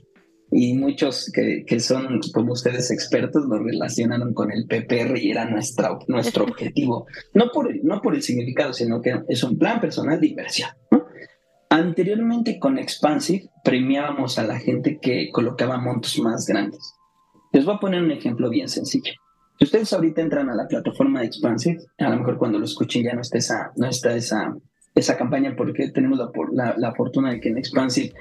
[0.55, 5.47] y muchos que, que, son como ustedes expertos lo relacionaron con el PPR y era
[5.47, 7.07] nuestra, nuestro objetivo.
[7.33, 10.69] No por, no por el significado, sino que es un plan personal de inversión.
[11.71, 16.93] Anteriormente con Expansive premiábamos a la gente que colocaba montos más grandes.
[17.51, 19.13] Les voy a poner un ejemplo bien sencillo.
[19.63, 23.05] Si ustedes ahorita entran a la plataforma de Expansive, a lo mejor cuando lo escuchen
[23.05, 24.57] ya no está esa, no está esa,
[24.93, 26.19] esa campaña porque tenemos
[26.51, 28.13] la, fortuna de que en Expansive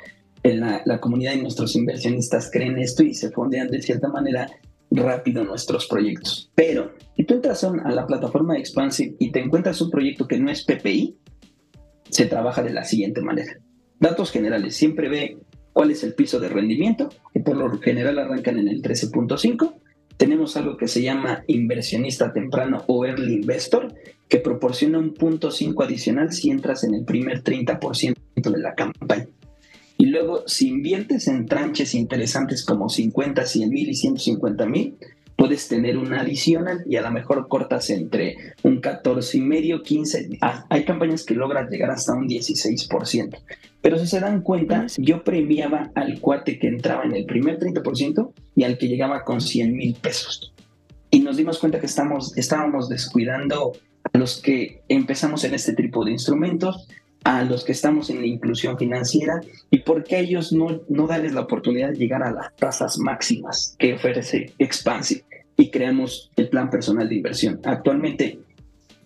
[0.43, 4.51] la, la, comunidad y nuestros inversionistas creen esto y se fondean de cierta manera
[4.91, 6.51] rápido nuestros proyectos.
[6.53, 10.39] Pero si tú entras a la plataforma de Expansive y te encuentras un proyecto que
[10.39, 11.17] no es PPI,
[12.07, 13.57] se trabaja de la siguiente manera.
[13.99, 15.39] Datos generales, siempre ve
[15.73, 19.80] cuál es el piso de rendimiento, que por lo general arrancan en el 13.5.
[20.21, 23.91] Tenemos algo que se llama inversionista temprano o early investor,
[24.29, 29.25] que proporciona un punto 5 adicional si entras en el primer 30% de la campaña.
[29.97, 34.95] Y luego, si inviertes en tranches interesantes como 50, 100 mil y 150 mil,
[35.41, 40.37] puedes tener una adicional y a lo mejor cortas entre un 14 y medio, 15.
[40.39, 43.39] Ah, hay campañas que logran llegar hasta un 16%.
[43.81, 48.31] Pero si se dan cuenta, yo premiaba al cuate que entraba en el primer 30%
[48.55, 50.53] y al que llegaba con 100 mil pesos.
[51.09, 53.71] Y nos dimos cuenta que estamos, estábamos descuidando
[54.13, 56.87] a los que empezamos en este tipo de instrumentos,
[57.23, 61.33] a los que estamos en la inclusión financiera y por qué ellos no, no darles
[61.33, 65.23] la oportunidad de llegar a las tasas máximas que ofrece Expansive
[65.57, 67.59] y creamos el plan personal de inversión.
[67.63, 68.39] Actualmente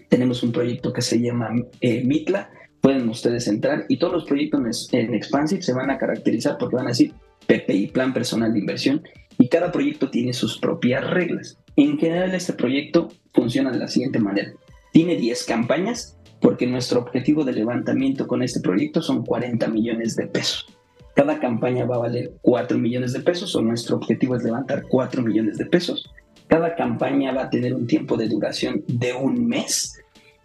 [0.10, 1.50] tenemos un proyecto que se llama
[1.82, 2.50] eh, Mitla,
[2.82, 6.86] pueden ustedes entrar y todos los proyectos en, Expansive se van a caracterizar porque van
[6.86, 7.14] a decir
[7.48, 9.04] PPI, plan personal de inversión,
[9.38, 11.58] y cada proyecto tiene sus propias reglas.
[11.76, 14.54] En general este proyecto funciona de la siguiente manera.
[14.94, 20.28] Tiene 10 campañas porque nuestro objetivo de levantamiento con este proyecto son 40 millones de
[20.28, 20.68] pesos.
[21.16, 25.22] Cada campaña va a valer 4 millones de pesos o nuestro objetivo es levantar 4
[25.22, 26.10] millones de pesos.
[26.56, 30.02] Cada campaña va a tener un tiempo de duración de un mes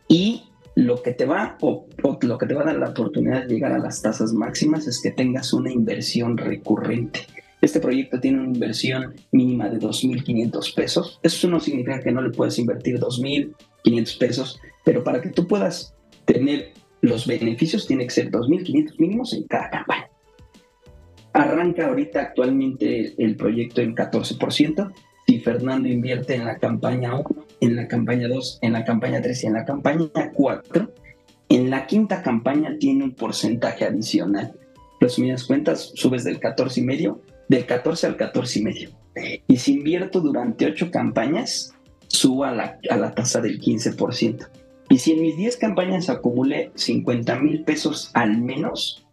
[0.08, 0.42] y
[0.74, 1.86] lo que te va o,
[2.22, 5.00] lo que te va a dar la oportunidad de llegar a las tasas máximas es
[5.00, 7.20] que tengas una inversión recurrente.
[7.60, 11.20] Este proyecto tiene una inversión mínima de 2.500 pesos.
[11.22, 15.94] Eso no significa que no le puedes invertir 2.500 pesos, pero para que tú puedas
[16.24, 20.10] tener los beneficios tiene que ser 2.500 mínimos en cada campaña.
[21.34, 24.92] Arranca ahorita actualmente el proyecto en 14%.
[25.30, 29.44] Si Fernando invierte en la campaña 1, en la campaña 2, en la campaña 3
[29.44, 30.92] y en la campaña 4,
[31.50, 34.58] en la quinta campaña tiene un porcentaje adicional.
[34.98, 38.90] Resumidas cuentas, subes del 14 y medio, del 14 al 14
[39.46, 41.76] y si invierto durante 8 campañas,
[42.08, 44.48] subo a la, a la tasa del 15%.
[44.88, 49.06] Y si en mis 10 campañas acumulé 50 mil pesos al menos,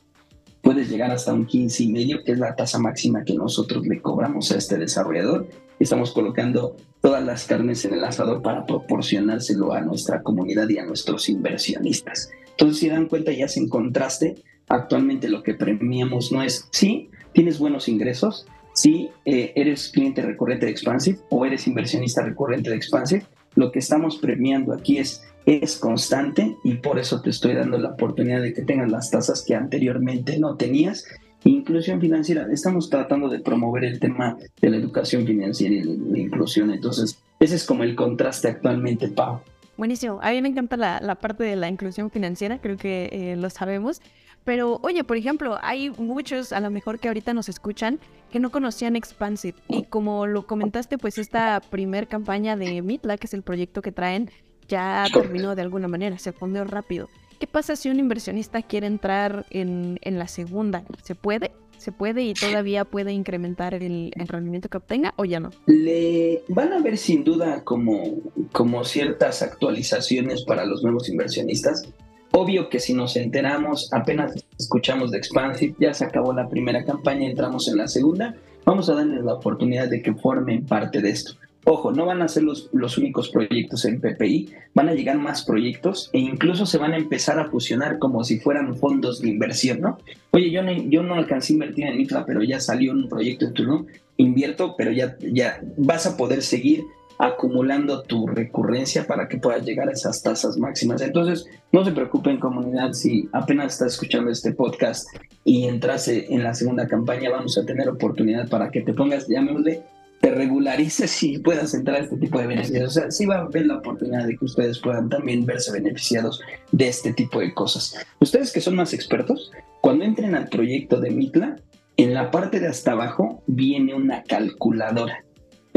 [0.64, 4.02] puedes llegar hasta un 15 y medio, que es la tasa máxima que nosotros le
[4.02, 5.48] cobramos a este desarrollador.
[5.80, 10.86] Estamos colocando todas las carnes en el asador para proporcionárselo a nuestra comunidad y a
[10.86, 12.30] nuestros inversionistas.
[12.52, 14.36] Entonces, si dan cuenta, ya se en contraste.
[14.68, 20.66] Actualmente lo que premiamos no es, sí, tienes buenos ingresos, sí, eh, eres cliente recurrente
[20.66, 23.26] de Expansive o eres inversionista recurrente de Expansive.
[23.56, 27.92] Lo que estamos premiando aquí es es constante y por eso te estoy dando la
[27.92, 31.06] oportunidad de que tengas las tasas que anteriormente no tenías.
[31.44, 36.72] Inclusión financiera, estamos tratando de promover el tema de la educación financiera y la inclusión,
[36.72, 39.42] entonces ese es como el contraste actualmente, Pau.
[39.78, 43.36] Buenísimo, a mí me encanta la, la parte de la inclusión financiera, creo que eh,
[43.36, 44.02] lo sabemos.
[44.48, 48.00] Pero, oye, por ejemplo, hay muchos, a lo mejor que ahorita nos escuchan,
[48.32, 49.58] que no conocían Expansive.
[49.68, 53.92] Y como lo comentaste, pues esta primer campaña de Mitla, que es el proyecto que
[53.92, 54.32] traen,
[54.70, 57.10] ya terminó de alguna manera, se fundió rápido.
[57.40, 60.84] ¿Qué pasa si un inversionista quiere entrar en, en la segunda?
[61.04, 61.52] ¿Se puede?
[61.78, 65.52] ¿Se puede y todavía puede incrementar el, el, rendimiento que obtenga o ya no?
[65.68, 68.16] Le van a haber sin duda como,
[68.52, 71.88] como ciertas actualizaciones para los nuevos inversionistas.
[72.32, 77.28] Obvio que si nos enteramos, apenas escuchamos de Expansive, ya se acabó la primera campaña,
[77.28, 78.36] entramos en la segunda,
[78.66, 81.34] vamos a darles la oportunidad de que formen parte de esto.
[81.66, 85.44] Ojo, no van a ser los, los únicos proyectos en PPI, van a llegar más
[85.44, 89.82] proyectos e incluso se van a empezar a fusionar como si fueran fondos de inversión,
[89.82, 89.98] ¿no?
[90.32, 93.46] Oye, yo no, yo no alcancé a invertir en IFLA, pero ya salió un proyecto
[93.46, 93.86] en turno,
[94.16, 96.84] invierto, pero ya, ya vas a poder seguir
[97.20, 101.02] acumulando tu recurrencia para que puedas llegar a esas tasas máximas.
[101.02, 105.08] Entonces, no se preocupen comunidad, si apenas estás escuchando este podcast
[105.44, 109.82] y entrase en la segunda campaña, vamos a tener oportunidad para que te pongas, llamémosle,
[110.22, 112.88] te regularices y puedas entrar a este tipo de beneficios.
[112.88, 116.42] O sea, sí va a haber la oportunidad de que ustedes puedan también verse beneficiados
[116.72, 117.96] de este tipo de cosas.
[118.20, 119.52] Ustedes que son más expertos,
[119.82, 121.56] cuando entren al proyecto de Mitla,
[121.98, 125.24] en la parte de hasta abajo viene una calculadora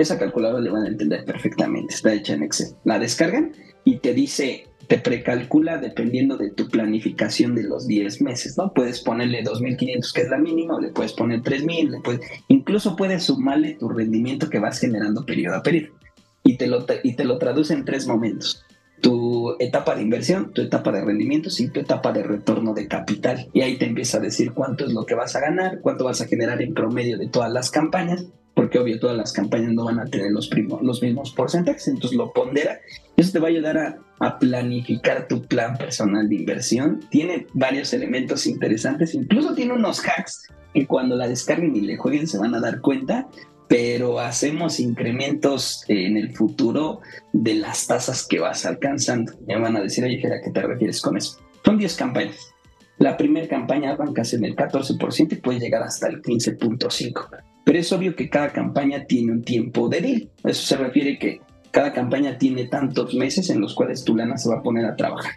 [0.00, 2.68] esa calculadora le van a entender perfectamente, está hecha en Excel.
[2.84, 3.52] La descargan
[3.84, 8.74] y te dice, te precalcula dependiendo de tu planificación de los 10 meses, ¿no?
[8.74, 13.22] Puedes ponerle 2.500, que es la mínima, le puedes poner 3.000, le puedes, incluso puedes
[13.22, 15.94] sumarle tu rendimiento que vas generando periodo a periodo.
[16.42, 18.64] Y te lo, y te lo traduce en tres momentos
[19.00, 23.46] tu etapa de inversión, tu etapa de rendimientos y tu etapa de retorno de capital.
[23.52, 26.20] Y ahí te empieza a decir cuánto es lo que vas a ganar, cuánto vas
[26.20, 30.00] a generar en promedio de todas las campañas porque obvio todas las campañas no van
[30.00, 30.50] a tener los,
[30.82, 32.78] los mismos porcentajes, entonces lo pondera.
[33.16, 37.00] Eso te va a ayudar a, a, planificar tu plan personal de inversión.
[37.10, 42.26] Tiene varios elementos interesantes, incluso tiene unos hacks que cuando la descarguen y le jueguen
[42.26, 43.28] se van a dar cuenta,
[43.68, 47.00] pero hacemos incrementos en el futuro
[47.32, 49.32] de las tasas que vas alcanzando.
[49.46, 51.38] Me van a decir, oye, ¿a qué te refieres con eso?
[51.64, 52.52] Son 10 campañas.
[52.98, 57.42] La primera campaña arrancas en el 14% y puedes llegar hasta el 15.5%.
[57.64, 60.30] Pero es obvio que cada campaña tiene un tiempo de deal.
[60.44, 61.40] Eso se refiere que
[61.70, 64.96] cada campaña tiene tantos meses en los cuales tu lana se va a poner a
[64.96, 65.34] trabajar.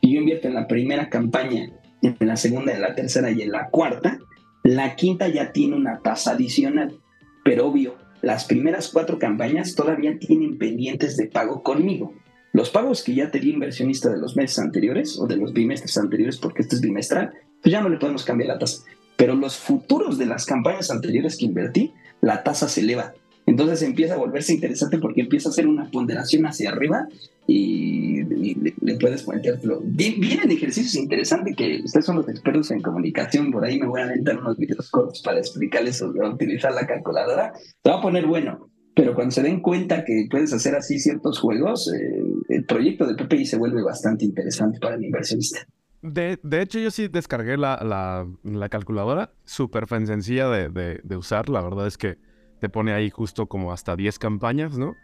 [0.00, 1.70] Y yo invierto en la primera campaña,
[2.02, 4.18] en la segunda, en la tercera y en la cuarta.
[4.62, 6.98] La quinta ya tiene una tasa adicional.
[7.44, 12.14] Pero obvio, las primeras cuatro campañas todavía tienen pendientes de pago conmigo.
[12.52, 16.36] Los pagos que ya tenía inversionista de los meses anteriores o de los bimestres anteriores,
[16.38, 17.32] porque este es bimestral,
[17.62, 18.84] pues ya no le podemos cambiar la tasa
[19.18, 23.14] pero los futuros de las campañas anteriores que invertí, la tasa se eleva.
[23.48, 27.08] Entonces empieza a volverse interesante porque empieza a hacer una ponderación hacia arriba
[27.46, 29.80] y, le, puedes plantearlo.
[29.84, 34.04] Vienen ejercicios interesantes que ustedes son los expertos en comunicación, por ahí me voy a
[34.04, 37.54] aventar unos videos cortos para explicarles sobre utilizar la calculadora.
[37.54, 41.38] Se va a poner bueno, pero cuando se den cuenta que puedes hacer así ciertos
[41.38, 45.60] juegos, eh, el proyecto de PPI se vuelve bastante interesante para el inversionista.
[46.02, 51.48] De, de, hecho, yo sí descargué la, la, la calculadora, súper sencilla de, de, usar.
[51.48, 52.18] La verdad es que
[52.58, 54.96] te pone ahí justo como hasta 10 campañas, ¿no?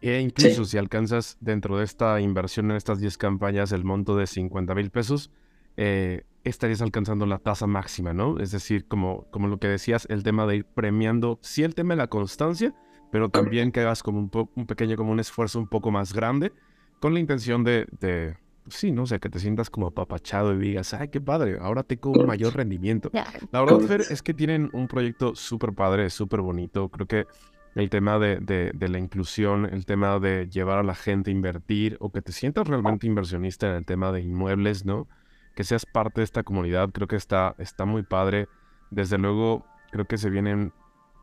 [0.00, 0.72] E incluso sí.
[0.72, 4.90] si alcanzas dentro de esta inversión en estas 10 campañas el monto de 50 mil
[4.90, 5.30] pesos,
[5.76, 8.38] eh, estarías alcanzando la tasa máxima, ¿no?
[8.38, 11.94] Es decir, como, como lo que decías, el tema de ir premiando, sí el tema
[11.94, 12.74] de la constancia,
[13.12, 16.52] pero también que hagas como un, un pequeño, como un esfuerzo un poco más grande,
[17.00, 18.36] con la intención de, de
[18.70, 22.10] sí, no sé, que te sientas como apapachado y digas, ay, qué padre, ahora tengo
[22.10, 23.10] un mayor rendimiento.
[23.50, 26.88] La verdad, Fer, es que tienen un proyecto súper padre, súper bonito.
[26.88, 27.26] Creo que
[27.74, 31.34] el tema de, de, de, la inclusión, el tema de llevar a la gente a
[31.34, 35.08] invertir o que te sientas realmente inversionista en el tema de inmuebles, ¿no?
[35.54, 38.48] Que seas parte de esta comunidad, creo que está, está muy padre.
[38.90, 40.72] Desde luego, creo que se vienen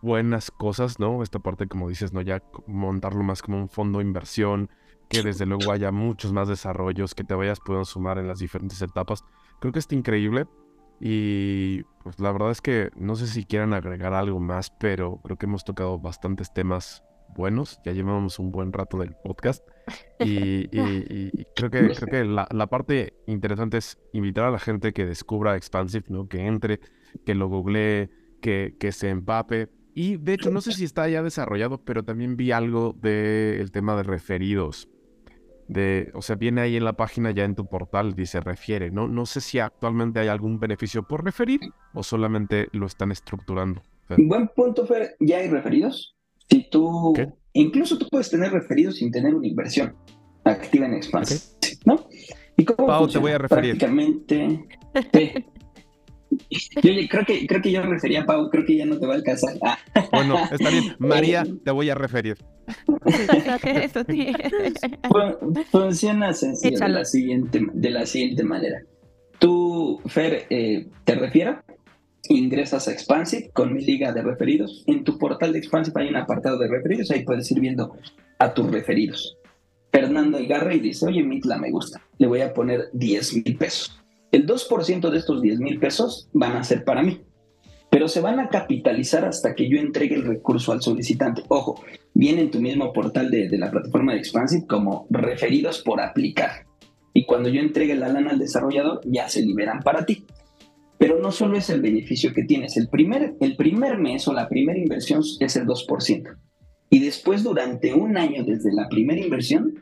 [0.02, 1.24] buenas cosas, ¿no?
[1.24, 2.22] Esta parte, como dices, ¿no?
[2.22, 4.70] Ya montarlo más como un fondo de inversión,
[5.10, 8.82] que desde luego haya muchos más desarrollos, que te vayas puedan sumar en las diferentes
[8.82, 9.24] etapas.
[9.60, 10.48] Creo que está increíble
[11.00, 15.38] y pues la verdad es que no sé si quieran agregar algo más, pero creo
[15.38, 17.04] que hemos tocado bastantes temas
[17.36, 17.80] buenos.
[17.86, 19.68] Ya llevamos un buen rato del podcast
[20.20, 24.60] y, y, y creo que, creo que la, la, parte interesante es invitar a la
[24.60, 26.28] gente que descubra Expansive, ¿no?
[26.28, 26.80] que entre,
[27.26, 28.10] que lo googlee,
[28.42, 32.38] que, que se empape y de hecho, no sé si está ya desarrollado, pero también
[32.38, 34.88] vi algo del tema de referidos.
[35.68, 38.92] De, o sea, viene ahí en la página ya en tu portal, dice refiere.
[38.92, 41.60] No, no sé si actualmente hay algún beneficio por referir
[41.94, 43.82] o solamente lo están estructurando.
[44.18, 45.16] Buen punto, Fer.
[45.20, 46.16] Ya hay referidos.
[46.50, 47.14] Si tú,
[47.54, 49.96] incluso tú puedes tener referidos sin tener una inversión
[50.46, 51.42] activa en Expansive,
[51.86, 52.08] ¿no?
[52.56, 53.78] ¿Y cómo Pau, te voy a referir.
[53.78, 54.66] Prácticamente.
[56.50, 59.14] Yo creo que, creo que yo refería a Pau, creo que ya no te va
[59.14, 59.56] a alcanzar.
[59.62, 59.78] Ah.
[60.12, 60.96] Bueno, está bien.
[61.00, 62.38] María, te voy a referir.
[65.72, 68.84] Funciona sencillo de la, siguiente, de la siguiente manera.
[69.40, 71.64] Tú, Fer, eh, te refiero,
[72.30, 74.84] ingresas a Expansive con mi liga de referidos.
[74.88, 77.96] En tu portal de Expansive hay un apartado de referidos, ahí puedes ir viendo
[78.40, 79.38] a tus referidos.
[79.92, 83.98] Fernando agarra y dice, oye, Mitla me gusta, le voy a poner 10 mil pesos.
[84.32, 87.22] El 2% de estos 10 mil pesos van a ser para mí,
[87.90, 91.44] pero se van a capitalizar hasta que yo entregue el recurso al solicitante.
[91.48, 91.82] Ojo,
[92.14, 96.66] viene en tu mismo portal de, la plataforma de Expansive como referidos por aplicar.
[97.14, 100.26] Y cuando yo entregue la lana al desarrollador, ya se liberan para ti.
[101.00, 104.50] Pero no solo es el beneficio que tienes, el primer, el primer mes o la
[104.50, 106.38] primera inversión es el 2%.
[106.90, 109.76] Y después, durante un año desde la primera inversión,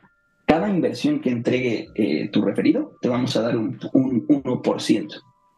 [0.45, 5.07] cada inversión que entregue eh, tu referido, te vamos a dar un, 1%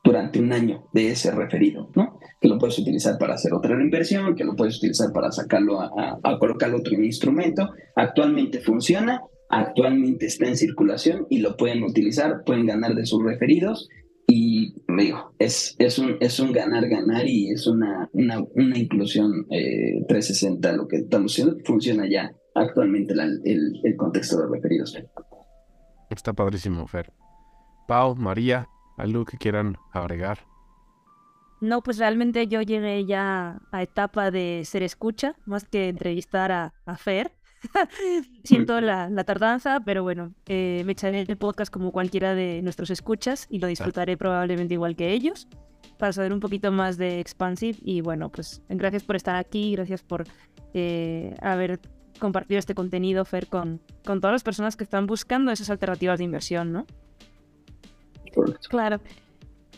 [0.03, 2.19] durante un año de ese referido, ¿no?
[2.39, 6.19] Que lo puedes utilizar para hacer otra inversión, que lo puedes utilizar para sacarlo a,
[6.23, 7.69] a, colocar otro instrumento.
[7.95, 13.89] Actualmente funciona, actualmente está en circulación y lo pueden utilizar, pueden ganar de sus referidos
[14.27, 20.69] y digo, es, es, un, es un ganar-ganar y es una, una, una inclusión 360
[20.69, 24.97] eh, lo que estamos haciendo, funciona ya actualmente el, el, contexto de referidos.
[26.09, 27.11] Está padrísimo, Fer.
[27.87, 30.39] Pau, María, ¿algo que quieran agregar?
[31.59, 36.97] No, pues realmente yo llegué ya a etapa de ser escucha, más que entrevistar a,
[36.97, 37.31] Fer.
[38.43, 43.47] Siento la, tardanza, pero bueno, eh, me echaré el podcast como cualquiera de nuestros escuchas
[43.49, 45.47] y lo disfrutaré probablemente igual que ellos
[45.97, 47.77] para saber un poquito más de Expansive.
[47.81, 50.25] Y bueno, pues gracias por estar aquí, gracias por
[50.73, 51.79] eh, haber
[52.17, 56.25] compartir este contenido, Fer, con, con todas las personas que están buscando esas alternativas de
[56.25, 56.85] inversión, ¿no?
[58.69, 58.99] Claro.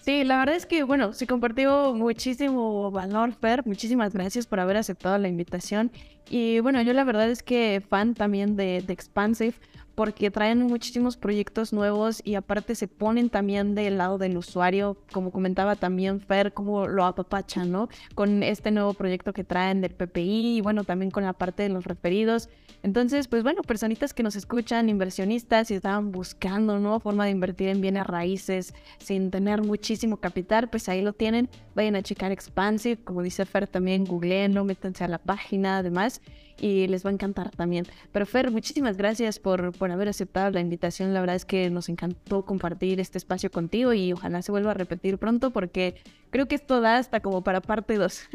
[0.01, 3.65] Sí, la verdad es que, bueno, se compartió muchísimo valor, Fer.
[3.65, 5.91] Muchísimas gracias por haber aceptado la invitación.
[6.29, 9.55] Y bueno, yo la verdad es que fan también de, de Expansive
[9.99, 15.29] porque traen muchísimos proyectos nuevos y aparte se ponen también del lado del usuario, como
[15.29, 17.89] comentaba también Fer, como lo apapachan, ¿no?
[18.15, 21.67] Con este nuevo proyecto que traen del PPI y bueno, también con la parte de
[21.67, 22.47] los referidos.
[22.81, 27.67] Entonces, pues bueno, personitas que nos escuchan, inversionistas y estaban buscando nueva forma de invertir
[27.67, 31.49] en bienes raíces sin tener muchísimo capital, pues ahí lo tienen.
[31.75, 36.21] Vayan a checar Expansive, como dice Fer también, googleenlo, métanse a la página, además
[36.61, 37.85] y les va a encantar también.
[38.11, 41.13] Pero Fer, muchísimas gracias por, por haber aceptado la invitación.
[41.13, 44.73] La verdad es que nos encantó compartir este espacio contigo y ojalá se vuelva a
[44.73, 45.95] repetir pronto porque
[46.29, 48.29] creo que esto da hasta como para parte 2.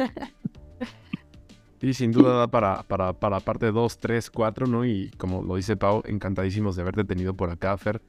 [1.81, 4.87] Y sin duda da para, para, para parte 2, 3, 4, ¿no?
[4.87, 8.01] Y como lo dice Pau, encantadísimos de haberte tenido por acá, Fer.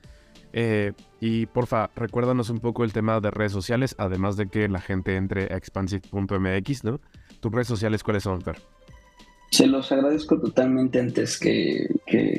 [0.54, 4.80] Eh, y porfa, recuérdanos un poco el tema de redes sociales, además de que la
[4.80, 7.02] gente entre a expansive.mx, ¿no?
[7.41, 8.62] ¿Tus redes sociales cuáles son, Fer?
[9.52, 11.88] Se los agradezco totalmente antes que,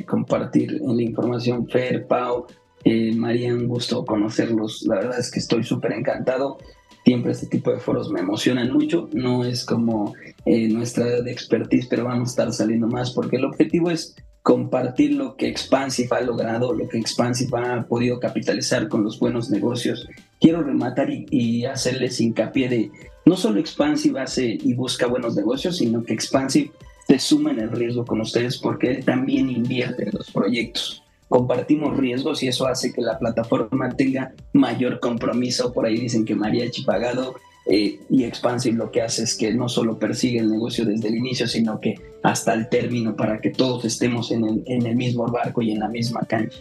[0.06, 1.68] compartir la información.
[1.68, 2.46] Fer, Pau,
[2.84, 4.82] eh, María, un gusto conocerlos.
[4.86, 6.58] La verdad es que estoy súper encantado.
[7.04, 9.08] Siempre este tipo de foros me emocionan mucho.
[9.12, 13.44] No es como eh, nuestra de expertise, pero vamos a estar saliendo más porque el
[13.44, 19.02] objetivo es compartir lo que Expansive ha logrado, lo que Expansive ha podido capitalizar con
[19.02, 20.08] los buenos negocios.
[20.40, 22.90] Quiero rematar y, y hacerles hincapié de
[23.24, 26.70] no solo Expansive hace y busca buenos negocios, sino que Expansive
[27.06, 31.02] se suma en el riesgo con ustedes porque él también invierte en los proyectos.
[31.28, 35.72] Compartimos riesgos y eso hace que la plataforma tenga mayor compromiso.
[35.72, 37.36] Por ahí dicen que Mariachi pagado
[37.66, 41.16] eh, y Expansive lo que hace es que no solo persigue el negocio desde el
[41.16, 45.72] inicio, sino que hasta el término para que todos estemos en el, mismo barco y
[45.72, 46.58] en la misma cancha.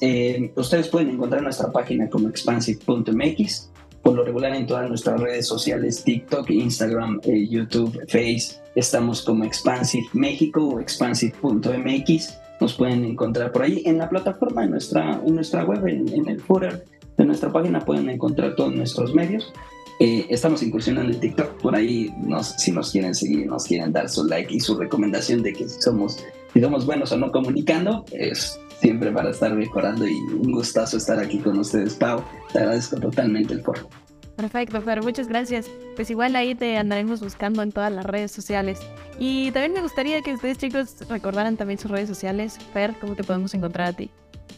[0.00, 3.70] Eh, ustedes pueden encontrar nuestra página como expansive.mx
[4.02, 9.44] por lo regular en todas nuestras redes sociales, TikTok, Instagram, eh, YouTube, Face, estamos como
[9.44, 12.38] Expansive México o expansive.mx.
[12.60, 16.40] Nos pueden encontrar por ahí en la plataforma, en nuestra, en nuestra web, en, el
[16.40, 16.84] footer
[17.16, 19.52] de nuestra página pueden encontrar todos nuestros medios.
[20.00, 24.08] Eh, estamos incursionando en TikTok, por ahí nos, si nos quieren seguir, nos quieren dar
[24.08, 28.60] su like y su recomendación de que somos, si somos buenos o no comunicando, es
[28.80, 32.22] siempre para estar mejorando y un gustazo estar aquí con ustedes, Pau.
[32.52, 33.88] Te agradezco totalmente el foro.
[34.36, 35.68] Perfecto, Fer, muchas gracias.
[35.96, 38.78] Pues igual ahí te andaremos buscando en todas las redes sociales.
[39.18, 42.56] Y también me gustaría que ustedes chicos recordaran también sus redes sociales.
[42.72, 44.10] Fer, ¿cómo te podemos encontrar a ti?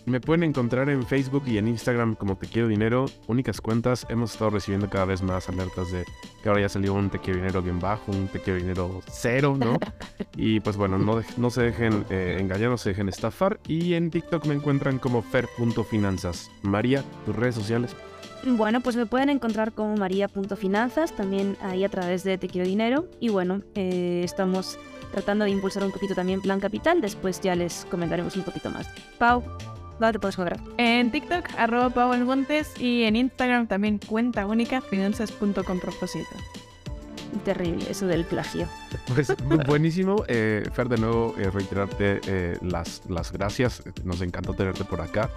[0.06, 4.06] Me pueden encontrar en Facebook y en Instagram como Te Quiero Dinero, únicas cuentas.
[4.08, 6.04] Hemos estado recibiendo cada vez más alertas de
[6.42, 9.56] que ahora ya salió un Te Quiero Dinero bien bajo, un Te Quiero Dinero cero,
[9.58, 9.78] ¿no?
[10.36, 13.60] y pues bueno, no, no se dejen eh, engañar, no se dejen estafar.
[13.66, 16.50] Y en TikTok me encuentran como fer.finanzas.
[16.62, 17.94] María, tus redes sociales.
[18.44, 23.06] Bueno, pues me pueden encontrar como maría.finanzas, también ahí a través de Te Quiero Dinero.
[23.20, 24.78] Y bueno, eh, estamos
[25.12, 28.88] tratando de impulsar un poquito también Plan Capital, después ya les comentaremos un poquito más.
[29.18, 29.42] Pau,
[30.00, 30.60] ¿dónde te puedes encontrar?
[30.78, 36.36] En TikTok, arroba Pau Montes y en Instagram también cuenta única, finanzas.com propósito.
[37.44, 38.66] Terrible, eso del plagio.
[39.14, 39.32] Pues
[39.66, 40.24] buenísimo.
[40.26, 43.82] Eh, Fer, de nuevo, eh, reiterarte eh, las, las gracias.
[44.04, 45.30] Nos encantó tenerte por acá.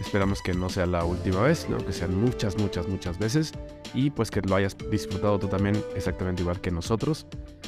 [0.00, 1.78] Esperamos que no sea la última vez, ¿no?
[1.78, 3.52] que sean muchas, muchas, muchas veces
[3.94, 7.26] y pues que lo hayas disfrutado tú también exactamente igual que nosotros.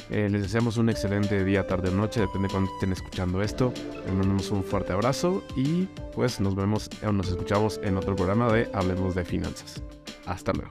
[0.09, 3.73] Eh, les deseamos un excelente día, tarde o noche, depende de cuándo estén escuchando esto.
[4.05, 8.51] Les mandamos un fuerte abrazo y pues nos vemos o nos escuchamos en otro programa
[8.51, 9.81] de Hablemos de Finanzas.
[10.25, 10.69] Hasta luego.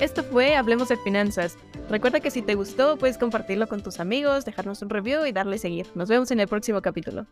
[0.00, 1.56] Esto fue Hablemos de Finanzas.
[1.90, 5.58] Recuerda que si te gustó puedes compartirlo con tus amigos, dejarnos un review y darle
[5.58, 5.86] seguir.
[5.94, 7.26] Nos vemos en el próximo capítulo.